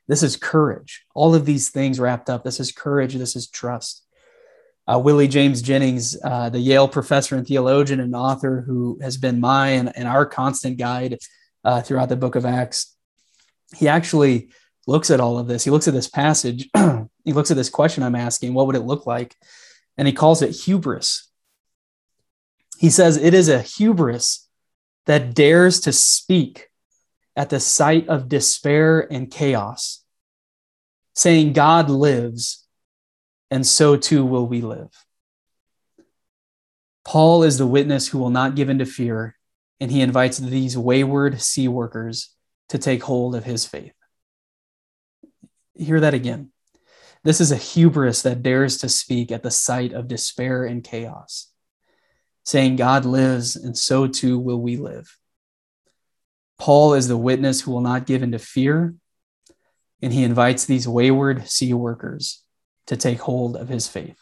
This 0.08 0.24
is 0.24 0.38
courage. 0.38 1.06
All 1.14 1.36
of 1.36 1.46
these 1.46 1.70
things 1.70 2.00
wrapped 2.00 2.30
up. 2.30 2.44
This 2.44 2.60
is 2.60 2.72
courage. 2.72 3.16
This 3.16 3.36
is 3.36 3.50
trust. 3.50 4.04
Uh, 4.88 4.98
Willie 5.00 5.28
James 5.28 5.62
Jennings, 5.62 6.18
uh, 6.24 6.50
the 6.50 6.60
Yale 6.60 6.88
professor 6.88 7.36
and 7.36 7.46
theologian 7.46 8.00
and 8.00 8.16
author 8.16 8.64
who 8.66 8.98
has 9.02 9.18
been 9.18 9.42
my 9.42 9.70
and, 9.70 9.92
and 9.98 10.08
our 10.08 10.26
constant 10.26 10.78
guide 10.78 11.18
uh, 11.66 11.82
throughout 11.82 12.08
the 12.08 12.16
book 12.16 12.36
of 12.36 12.46
Acts, 12.46 12.96
he 13.76 13.90
actually 13.90 14.50
looks 14.88 15.12
at 15.12 15.20
all 15.20 15.38
of 15.38 15.48
this. 15.48 15.66
He 15.66 15.72
looks 15.72 15.90
at 15.90 15.94
this 15.94 16.08
passage. 16.08 16.70
he 17.26 17.34
looks 17.34 17.52
at 17.52 17.58
this 17.58 17.70
question 17.70 18.02
I'm 18.02 18.16
asking 18.16 18.54
what 18.54 18.68
would 18.68 18.78
it 18.78 18.82
look 18.82 19.06
like? 19.06 19.36
And 19.98 20.08
he 20.08 20.14
calls 20.14 20.42
it 20.42 20.56
hubris. 20.56 21.30
He 22.78 22.90
says 22.90 23.18
it 23.18 23.34
is 23.34 23.50
a 23.50 23.62
hubris 23.62 24.48
that 25.06 25.34
dares 25.34 25.82
to 25.82 25.92
speak 25.92 26.70
at 27.38 27.52
the 27.52 27.60
sight 27.60 28.10
of 28.10 28.28
despair 28.28 29.00
and 29.00 29.30
chaos, 29.30 30.04
saying, 31.14 31.54
God 31.54 31.88
lives, 31.88 32.68
and 33.52 33.66
so 33.66 33.96
too 33.96 34.26
will 34.26 34.48
we 34.48 34.62
live. 34.62 34.90
Paul 37.06 37.44
is 37.44 37.60
the 37.60 37.68
witness 37.68 38.08
who 38.08 38.18
will 38.18 38.32
not 38.32 38.56
give 38.56 38.70
in 38.70 38.80
to 38.80 38.86
fear, 38.86 39.38
and 39.80 39.92
he 39.92 40.02
invites 40.02 40.40
these 40.40 40.78
wayward 40.78 41.40
sea 41.40 41.68
workers 41.68 42.36
to 42.70 42.80
take 42.80 43.04
hold 43.04 43.36
of 43.36 43.46
his 43.46 43.68
faith. 43.68 43.94
Hear 45.76 46.00
that 46.00 46.16
again. 46.16 46.52
This 47.24 47.40
is 47.40 47.52
a 47.52 47.56
hubris 47.56 48.24
that 48.24 48.42
dares 48.42 48.78
to 48.80 48.90
speak 48.90 49.32
at 49.32 49.44
the 49.44 49.52
sight 49.52 49.94
of 49.94 50.08
despair 50.08 50.66
and 50.66 50.84
chaos, 50.84 51.52
saying, 52.44 52.78
God 52.78 53.06
lives, 53.06 53.56
and 53.56 53.78
so 53.78 54.08
too 54.08 54.40
will 54.40 54.60
we 54.60 54.76
live. 54.76 55.18
Paul 56.60 56.94
is 56.96 57.08
the 57.08 57.18
witness 57.18 57.62
who 57.62 57.72
will 57.72 57.82
not 57.82 58.06
give 58.06 58.24
in 58.24 58.32
to 58.32 58.40
fear, 58.40 58.96
and 60.02 60.12
he 60.12 60.24
invites 60.24 60.66
these 60.66 60.88
wayward 60.88 61.48
sea 61.48 61.74
workers 61.74 62.44
to 62.88 62.98
take 62.98 63.20
hold 63.20 63.56
of 63.56 63.70
his 63.70 63.88
faith. 63.88 64.18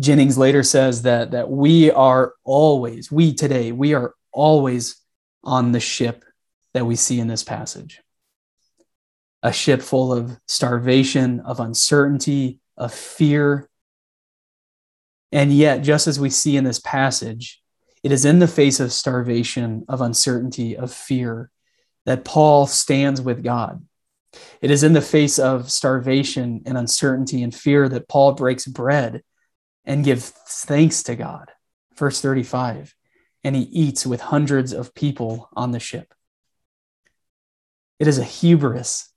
Jennings 0.00 0.38
later 0.38 0.62
says 0.62 1.02
that, 1.02 1.32
that 1.32 1.50
we 1.50 1.90
are 1.90 2.34
always, 2.44 3.12
we 3.12 3.34
today, 3.34 3.72
we 3.72 3.94
are 3.94 4.14
always 4.32 4.96
on 5.44 5.72
the 5.72 5.80
ship 5.80 6.24
that 6.74 6.86
we 6.86 6.96
see 6.96 7.20
in 7.20 7.28
this 7.28 7.44
passage 7.44 8.02
a 9.42 9.52
ship 9.52 9.82
full 9.82 10.12
of 10.12 10.38
starvation, 10.46 11.40
of 11.40 11.60
uncertainty, 11.60 12.60
of 12.76 12.94
fear. 12.94 13.68
And 15.32 15.52
yet, 15.52 15.82
just 15.82 16.06
as 16.06 16.20
we 16.20 16.30
see 16.30 16.56
in 16.56 16.64
this 16.64 16.78
passage, 16.78 17.61
it 18.02 18.12
is 18.12 18.24
in 18.24 18.38
the 18.38 18.48
face 18.48 18.80
of 18.80 18.92
starvation, 18.92 19.84
of 19.88 20.00
uncertainty, 20.00 20.76
of 20.76 20.92
fear 20.92 21.50
that 22.04 22.24
Paul 22.24 22.66
stands 22.66 23.20
with 23.20 23.44
God. 23.44 23.84
It 24.60 24.70
is 24.70 24.82
in 24.82 24.92
the 24.92 25.00
face 25.00 25.38
of 25.38 25.70
starvation 25.70 26.62
and 26.66 26.76
uncertainty 26.76 27.42
and 27.42 27.54
fear 27.54 27.88
that 27.88 28.08
Paul 28.08 28.32
breaks 28.32 28.66
bread 28.66 29.22
and 29.84 30.04
gives 30.04 30.30
thanks 30.30 31.02
to 31.04 31.16
God. 31.16 31.50
Verse 31.96 32.20
35 32.20 32.94
and 33.44 33.56
he 33.56 33.62
eats 33.62 34.06
with 34.06 34.20
hundreds 34.20 34.72
of 34.72 34.94
people 34.94 35.48
on 35.54 35.72
the 35.72 35.80
ship. 35.80 36.14
It 37.98 38.08
is 38.08 38.18
a 38.18 38.24
hubris 38.24 39.12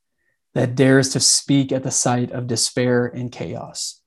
that 0.54 0.76
dares 0.76 1.10
to 1.10 1.20
speak 1.20 1.72
at 1.72 1.84
the 1.84 1.92
sight 1.92 2.32
of 2.32 2.48
despair 2.48 3.06
and 3.06 3.32
chaos, 3.32 4.02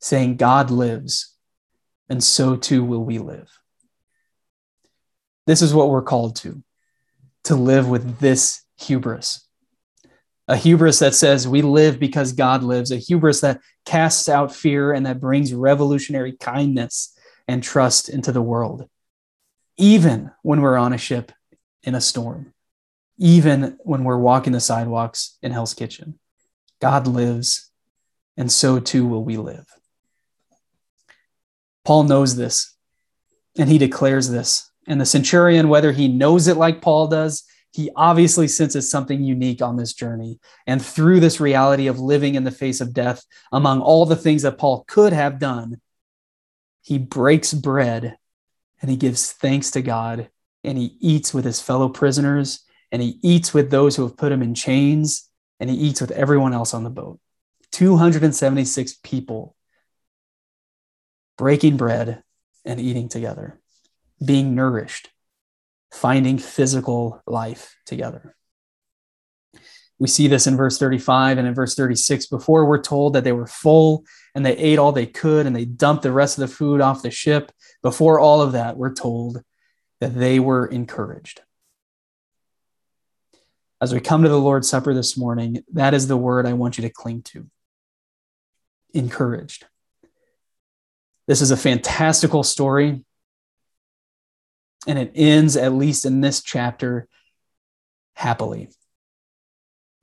saying, 0.00 0.36
God 0.36 0.70
lives, 0.70 1.34
and 2.08 2.22
so 2.22 2.56
too 2.56 2.84
will 2.84 3.04
we 3.04 3.18
live. 3.18 3.58
This 5.46 5.62
is 5.62 5.74
what 5.74 5.90
we're 5.90 6.02
called 6.02 6.36
to, 6.36 6.62
to 7.44 7.54
live 7.54 7.88
with 7.88 8.18
this 8.18 8.62
hubris. 8.78 9.46
A 10.46 10.56
hubris 10.56 10.98
that 10.98 11.14
says 11.14 11.48
we 11.48 11.62
live 11.62 11.98
because 11.98 12.32
God 12.32 12.62
lives, 12.62 12.90
a 12.90 12.96
hubris 12.96 13.40
that 13.40 13.60
casts 13.86 14.28
out 14.28 14.54
fear 14.54 14.92
and 14.92 15.06
that 15.06 15.20
brings 15.20 15.54
revolutionary 15.54 16.32
kindness 16.32 17.16
and 17.48 17.62
trust 17.62 18.08
into 18.08 18.32
the 18.32 18.42
world, 18.42 18.88
even 19.76 20.30
when 20.42 20.60
we're 20.60 20.76
on 20.76 20.92
a 20.92 20.98
ship 20.98 21.32
in 21.82 21.94
a 21.94 22.00
storm 22.00 22.54
even 23.18 23.78
when 23.80 24.04
we're 24.04 24.18
walking 24.18 24.52
the 24.52 24.60
sidewalks 24.60 25.38
in 25.42 25.52
Hell's 25.52 25.74
Kitchen. 25.74 26.18
God 26.80 27.06
lives, 27.06 27.70
and 28.36 28.50
so 28.50 28.80
too 28.80 29.06
will 29.06 29.24
we 29.24 29.36
live. 29.36 29.66
Paul 31.84 32.04
knows 32.04 32.36
this, 32.36 32.74
and 33.58 33.68
he 33.68 33.78
declares 33.78 34.30
this. 34.30 34.70
And 34.86 35.00
the 35.00 35.06
centurion, 35.06 35.68
whether 35.68 35.92
he 35.92 36.08
knows 36.08 36.46
it 36.46 36.56
like 36.56 36.82
Paul 36.82 37.08
does, 37.08 37.44
he 37.72 37.90
obviously 37.96 38.46
senses 38.46 38.90
something 38.90 39.24
unique 39.24 39.60
on 39.60 39.76
this 39.76 39.94
journey. 39.94 40.38
And 40.66 40.84
through 40.84 41.20
this 41.20 41.40
reality 41.40 41.86
of 41.88 41.98
living 41.98 42.34
in 42.34 42.44
the 42.44 42.50
face 42.50 42.80
of 42.80 42.92
death, 42.92 43.24
among 43.50 43.80
all 43.80 44.06
the 44.06 44.16
things 44.16 44.42
that 44.42 44.58
Paul 44.58 44.84
could 44.86 45.12
have 45.12 45.38
done, 45.38 45.80
he 46.82 46.98
breaks 46.98 47.52
bread 47.52 48.16
and 48.80 48.90
he 48.90 48.96
gives 48.96 49.32
thanks 49.32 49.70
to 49.72 49.82
God 49.82 50.28
and 50.62 50.78
he 50.78 50.96
eats 51.00 51.34
with 51.34 51.44
his 51.44 51.60
fellow 51.60 51.88
prisoners 51.88 52.64
and 52.94 53.02
he 53.02 53.18
eats 53.22 53.52
with 53.52 53.70
those 53.70 53.96
who 53.96 54.02
have 54.02 54.16
put 54.16 54.30
him 54.30 54.40
in 54.40 54.54
chains, 54.54 55.28
and 55.58 55.68
he 55.68 55.74
eats 55.74 56.00
with 56.00 56.12
everyone 56.12 56.54
else 56.54 56.74
on 56.74 56.84
the 56.84 56.90
boat. 56.90 57.18
276 57.72 58.94
people 59.02 59.56
breaking 61.36 61.76
bread 61.76 62.22
and 62.64 62.78
eating 62.78 63.08
together, 63.08 63.60
being 64.24 64.54
nourished, 64.54 65.10
finding 65.92 66.38
physical 66.38 67.22
life 67.26 67.76
together. 67.86 68.34
We 69.98 70.08
see 70.08 70.26
this 70.26 70.46
in 70.46 70.56
verse 70.56 70.78
35 70.78 71.38
and 71.38 71.46
in 71.46 71.54
verse 71.54 71.74
36. 71.74 72.26
Before 72.26 72.66
we're 72.66 72.82
told 72.82 73.14
that 73.14 73.24
they 73.24 73.32
were 73.32 73.46
full 73.46 74.04
and 74.34 74.44
they 74.44 74.56
ate 74.56 74.78
all 74.78 74.92
they 74.92 75.06
could 75.06 75.46
and 75.46 75.54
they 75.54 75.64
dumped 75.64 76.02
the 76.02 76.12
rest 76.12 76.36
of 76.36 76.48
the 76.48 76.54
food 76.54 76.80
off 76.80 77.02
the 77.02 77.10
ship. 77.10 77.52
Before 77.82 78.18
all 78.18 78.42
of 78.42 78.52
that, 78.52 78.76
we're 78.76 78.94
told 78.94 79.42
that 80.00 80.14
they 80.14 80.40
were 80.40 80.66
encouraged 80.66 81.40
as 83.84 83.92
we 83.92 84.00
come 84.00 84.22
to 84.22 84.30
the 84.30 84.40
Lord's 84.40 84.66
Supper 84.66 84.94
this 84.94 85.14
morning, 85.14 85.62
that 85.74 85.92
is 85.92 86.08
the 86.08 86.16
word 86.16 86.46
I 86.46 86.54
want 86.54 86.78
you 86.78 86.82
to 86.82 86.90
cling 86.90 87.20
to 87.24 87.50
encouraged. 88.94 89.66
This 91.26 91.42
is 91.42 91.50
a 91.50 91.56
fantastical 91.56 92.42
story, 92.42 93.03
and 94.86 94.98
it 94.98 95.12
ends, 95.14 95.56
at 95.56 95.72
least 95.72 96.04
in 96.04 96.20
this 96.20 96.42
chapter, 96.42 97.08
happily. 98.16 98.68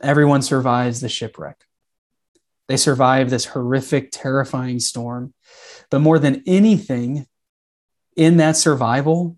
Everyone 0.02 0.42
survives 0.42 1.02
the 1.02 1.10
shipwreck. 1.10 1.64
They 2.68 2.78
survive 2.78 3.30
this 3.30 3.46
horrific, 3.46 4.10
terrifying 4.12 4.80
storm. 4.80 5.34
But 5.90 6.00
more 6.00 6.20
than 6.20 6.44
anything, 6.48 7.28
in 8.16 8.38
that 8.38 8.58
survival, 8.58 9.38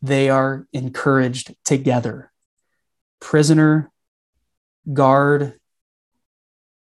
they 0.00 0.28
are 0.28 0.66
encouraged 0.72 1.54
together 1.64 2.30
prisoner, 3.20 3.90
guard, 4.92 5.54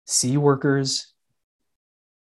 sea 0.07 0.37
workers, 0.37 1.13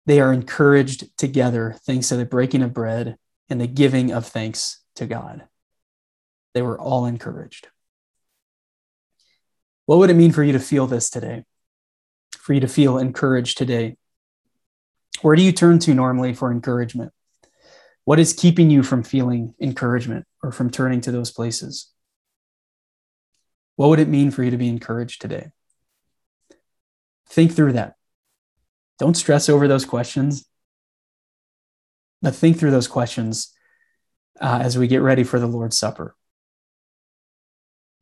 they 0.05 0.19
are 0.19 0.33
encouraged 0.33 1.15
together 1.17 1.75
thanks 1.85 2.09
to 2.09 2.15
the 2.15 2.25
breaking 2.25 2.63
of 2.63 2.73
bread 2.73 3.17
and 3.49 3.59
the 3.59 3.67
giving 3.67 4.11
of 4.11 4.25
thanks 4.25 4.80
to 5.01 5.07
God. 5.07 5.43
They 6.53 6.61
were 6.61 6.79
all 6.79 7.05
encouraged. 7.05 7.67
What 9.87 9.97
would 9.97 10.11
it 10.11 10.15
mean 10.15 10.31
for 10.31 10.43
you 10.43 10.53
to 10.53 10.59
feel 10.59 10.85
this 10.85 11.09
today? 11.09 11.43
For 12.37 12.53
you 12.53 12.59
to 12.61 12.67
feel 12.67 12.99
encouraged 12.99 13.57
today? 13.57 13.97
Where 15.21 15.35
do 15.35 15.41
you 15.41 15.51
turn 15.51 15.79
to 15.79 15.93
normally 15.93 16.33
for 16.33 16.51
encouragement? 16.51 17.13
What 18.05 18.19
is 18.19 18.33
keeping 18.33 18.69
you 18.69 18.83
from 18.83 19.03
feeling 19.03 19.55
encouragement 19.59 20.25
or 20.43 20.51
from 20.51 20.69
turning 20.69 21.01
to 21.01 21.11
those 21.11 21.31
places? 21.31 21.91
What 23.75 23.89
would 23.89 23.99
it 23.99 24.07
mean 24.07 24.29
for 24.29 24.43
you 24.43 24.51
to 24.51 24.57
be 24.57 24.69
encouraged 24.69 25.19
today? 25.21 25.49
Think 27.27 27.53
through 27.53 27.73
that. 27.73 27.95
Don't 28.99 29.17
stress 29.17 29.49
over 29.49 29.67
those 29.67 29.85
questions, 29.85 30.45
but 32.21 32.35
think 32.35 32.59
through 32.59 32.71
those 32.71 32.87
questions 32.87 33.51
uh, 34.41 34.59
as 34.61 34.77
we 34.77 34.87
get 34.87 35.01
ready 35.01 35.23
for 35.23 35.39
the 35.39 35.47
Lord's 35.47 35.77
Supper. 35.77 36.15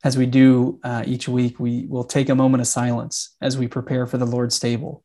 As 0.03 0.17
we 0.17 0.25
do 0.25 0.79
uh, 0.83 1.03
each 1.05 1.27
week, 1.27 1.59
we 1.59 1.85
will 1.85 2.05
take 2.05 2.29
a 2.29 2.35
moment 2.35 2.61
of 2.61 2.67
silence 2.67 3.35
as 3.41 3.57
we 3.57 3.67
prepare 3.67 4.07
for 4.07 4.17
the 4.17 4.25
Lord's 4.25 4.57
table. 4.57 5.03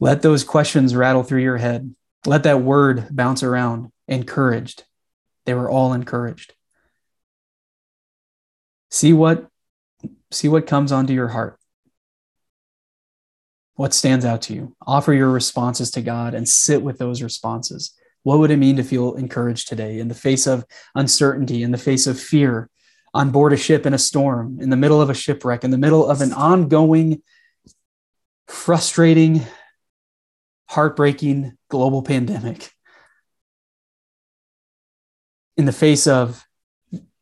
Let 0.00 0.22
those 0.22 0.44
questions 0.44 0.96
rattle 0.96 1.22
through 1.22 1.42
your 1.42 1.58
head. 1.58 1.94
Let 2.24 2.44
that 2.44 2.62
word 2.62 3.08
bounce 3.10 3.42
around. 3.42 3.92
Encouraged. 4.08 4.84
They 5.44 5.54
were 5.54 5.70
all 5.70 5.92
encouraged. 5.92 6.54
See 8.90 9.12
what 9.12 9.48
see 10.30 10.48
what 10.48 10.66
comes 10.66 10.92
onto 10.92 11.12
your 11.12 11.28
heart. 11.28 11.58
What 13.74 13.92
stands 13.92 14.24
out 14.24 14.42
to 14.42 14.54
you? 14.54 14.76
Offer 14.86 15.12
your 15.12 15.30
responses 15.30 15.90
to 15.92 16.02
God 16.02 16.34
and 16.34 16.48
sit 16.48 16.82
with 16.82 16.98
those 16.98 17.22
responses. 17.22 17.94
What 18.26 18.40
would 18.40 18.50
it 18.50 18.56
mean 18.56 18.74
to 18.74 18.82
feel 18.82 19.14
encouraged 19.14 19.68
today 19.68 20.00
in 20.00 20.08
the 20.08 20.14
face 20.14 20.48
of 20.48 20.64
uncertainty, 20.96 21.62
in 21.62 21.70
the 21.70 21.78
face 21.78 22.08
of 22.08 22.18
fear, 22.18 22.68
on 23.14 23.30
board 23.30 23.52
a 23.52 23.56
ship 23.56 23.86
in 23.86 23.94
a 23.94 23.98
storm, 23.98 24.58
in 24.60 24.68
the 24.68 24.76
middle 24.76 25.00
of 25.00 25.10
a 25.10 25.14
shipwreck, 25.14 25.62
in 25.62 25.70
the 25.70 25.78
middle 25.78 26.10
of 26.10 26.20
an 26.20 26.32
ongoing, 26.32 27.22
frustrating, 28.48 29.46
heartbreaking 30.68 31.56
global 31.68 32.02
pandemic? 32.02 32.72
In 35.56 35.64
the 35.64 35.70
face 35.70 36.08
of 36.08 36.44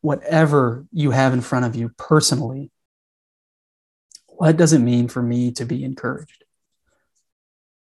whatever 0.00 0.86
you 0.90 1.10
have 1.10 1.34
in 1.34 1.42
front 1.42 1.66
of 1.66 1.76
you 1.76 1.90
personally, 1.98 2.70
what 4.24 4.56
does 4.56 4.72
it 4.72 4.78
mean 4.78 5.08
for 5.08 5.20
me 5.20 5.52
to 5.52 5.66
be 5.66 5.84
encouraged? 5.84 6.43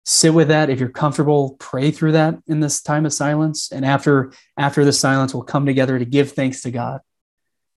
Sit 0.04 0.34
with 0.34 0.48
that. 0.48 0.68
If 0.68 0.80
you're 0.80 0.88
comfortable, 0.88 1.56
pray 1.60 1.90
through 1.90 2.12
that 2.12 2.38
in 2.46 2.60
this 2.60 2.82
time 2.82 3.06
of 3.06 3.12
silence. 3.12 3.70
And 3.70 3.84
after, 3.84 4.32
after 4.56 4.84
the 4.84 4.92
silence, 4.92 5.32
we'll 5.32 5.44
come 5.44 5.66
together 5.66 5.98
to 5.98 6.04
give 6.04 6.32
thanks 6.32 6.62
to 6.62 6.70
God 6.70 7.00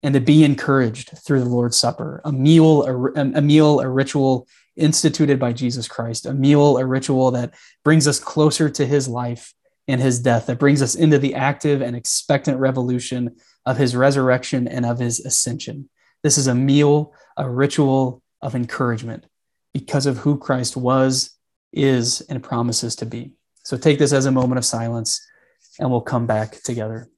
and 0.02 0.14
to 0.14 0.20
be 0.20 0.44
encouraged 0.44 1.18
through 1.26 1.40
the 1.40 1.50
Lord's 1.50 1.78
Supper, 1.78 2.22
a 2.26 2.32
meal, 2.32 2.84
a, 2.84 3.22
a 3.22 3.42
meal, 3.42 3.80
a 3.80 3.90
ritual 3.90 4.48
instituted 4.76 5.40
by 5.40 5.54
Jesus 5.54 5.88
Christ, 5.88 6.26
a 6.26 6.34
meal, 6.34 6.78
a 6.78 6.86
ritual 6.86 7.32
that 7.32 7.54
brings 7.84 8.08
us 8.08 8.20
closer 8.20 8.70
to 8.70 8.86
his 8.86 9.08
life 9.08 9.54
and 9.88 10.02
his 10.02 10.20
death, 10.20 10.48
that 10.48 10.60
brings 10.60 10.82
us 10.82 10.96
into 10.96 11.18
the 11.20 11.36
active 11.36 11.82
and 11.82 11.96
expectant 11.96 12.60
revolution 12.60 13.36
of 13.66 13.78
his 13.78 13.96
resurrection 13.96 14.68
and 14.68 14.86
of 14.86 15.00
his 15.00 15.20
ascension. 15.20 15.90
This 16.24 16.38
is 16.38 16.48
a 16.48 16.56
meal, 16.56 17.14
a 17.38 17.50
ritual 17.50 18.22
of 18.42 18.56
encouragement 18.56 19.26
because 19.74 20.06
of 20.06 20.18
who 20.18 20.38
Christ 20.38 20.76
was, 20.76 21.32
is, 21.76 22.22
and 22.30 22.42
promises 22.42 22.96
to 22.98 23.06
be. 23.06 23.34
So 23.64 23.78
take 23.78 24.00
this 24.00 24.14
as 24.14 24.26
a 24.26 24.32
moment 24.32 24.58
of 24.58 24.66
silence, 24.66 25.26
and 25.80 25.90
we'll 25.90 26.02
come 26.02 26.26
back 26.26 26.62
together. 26.64 27.10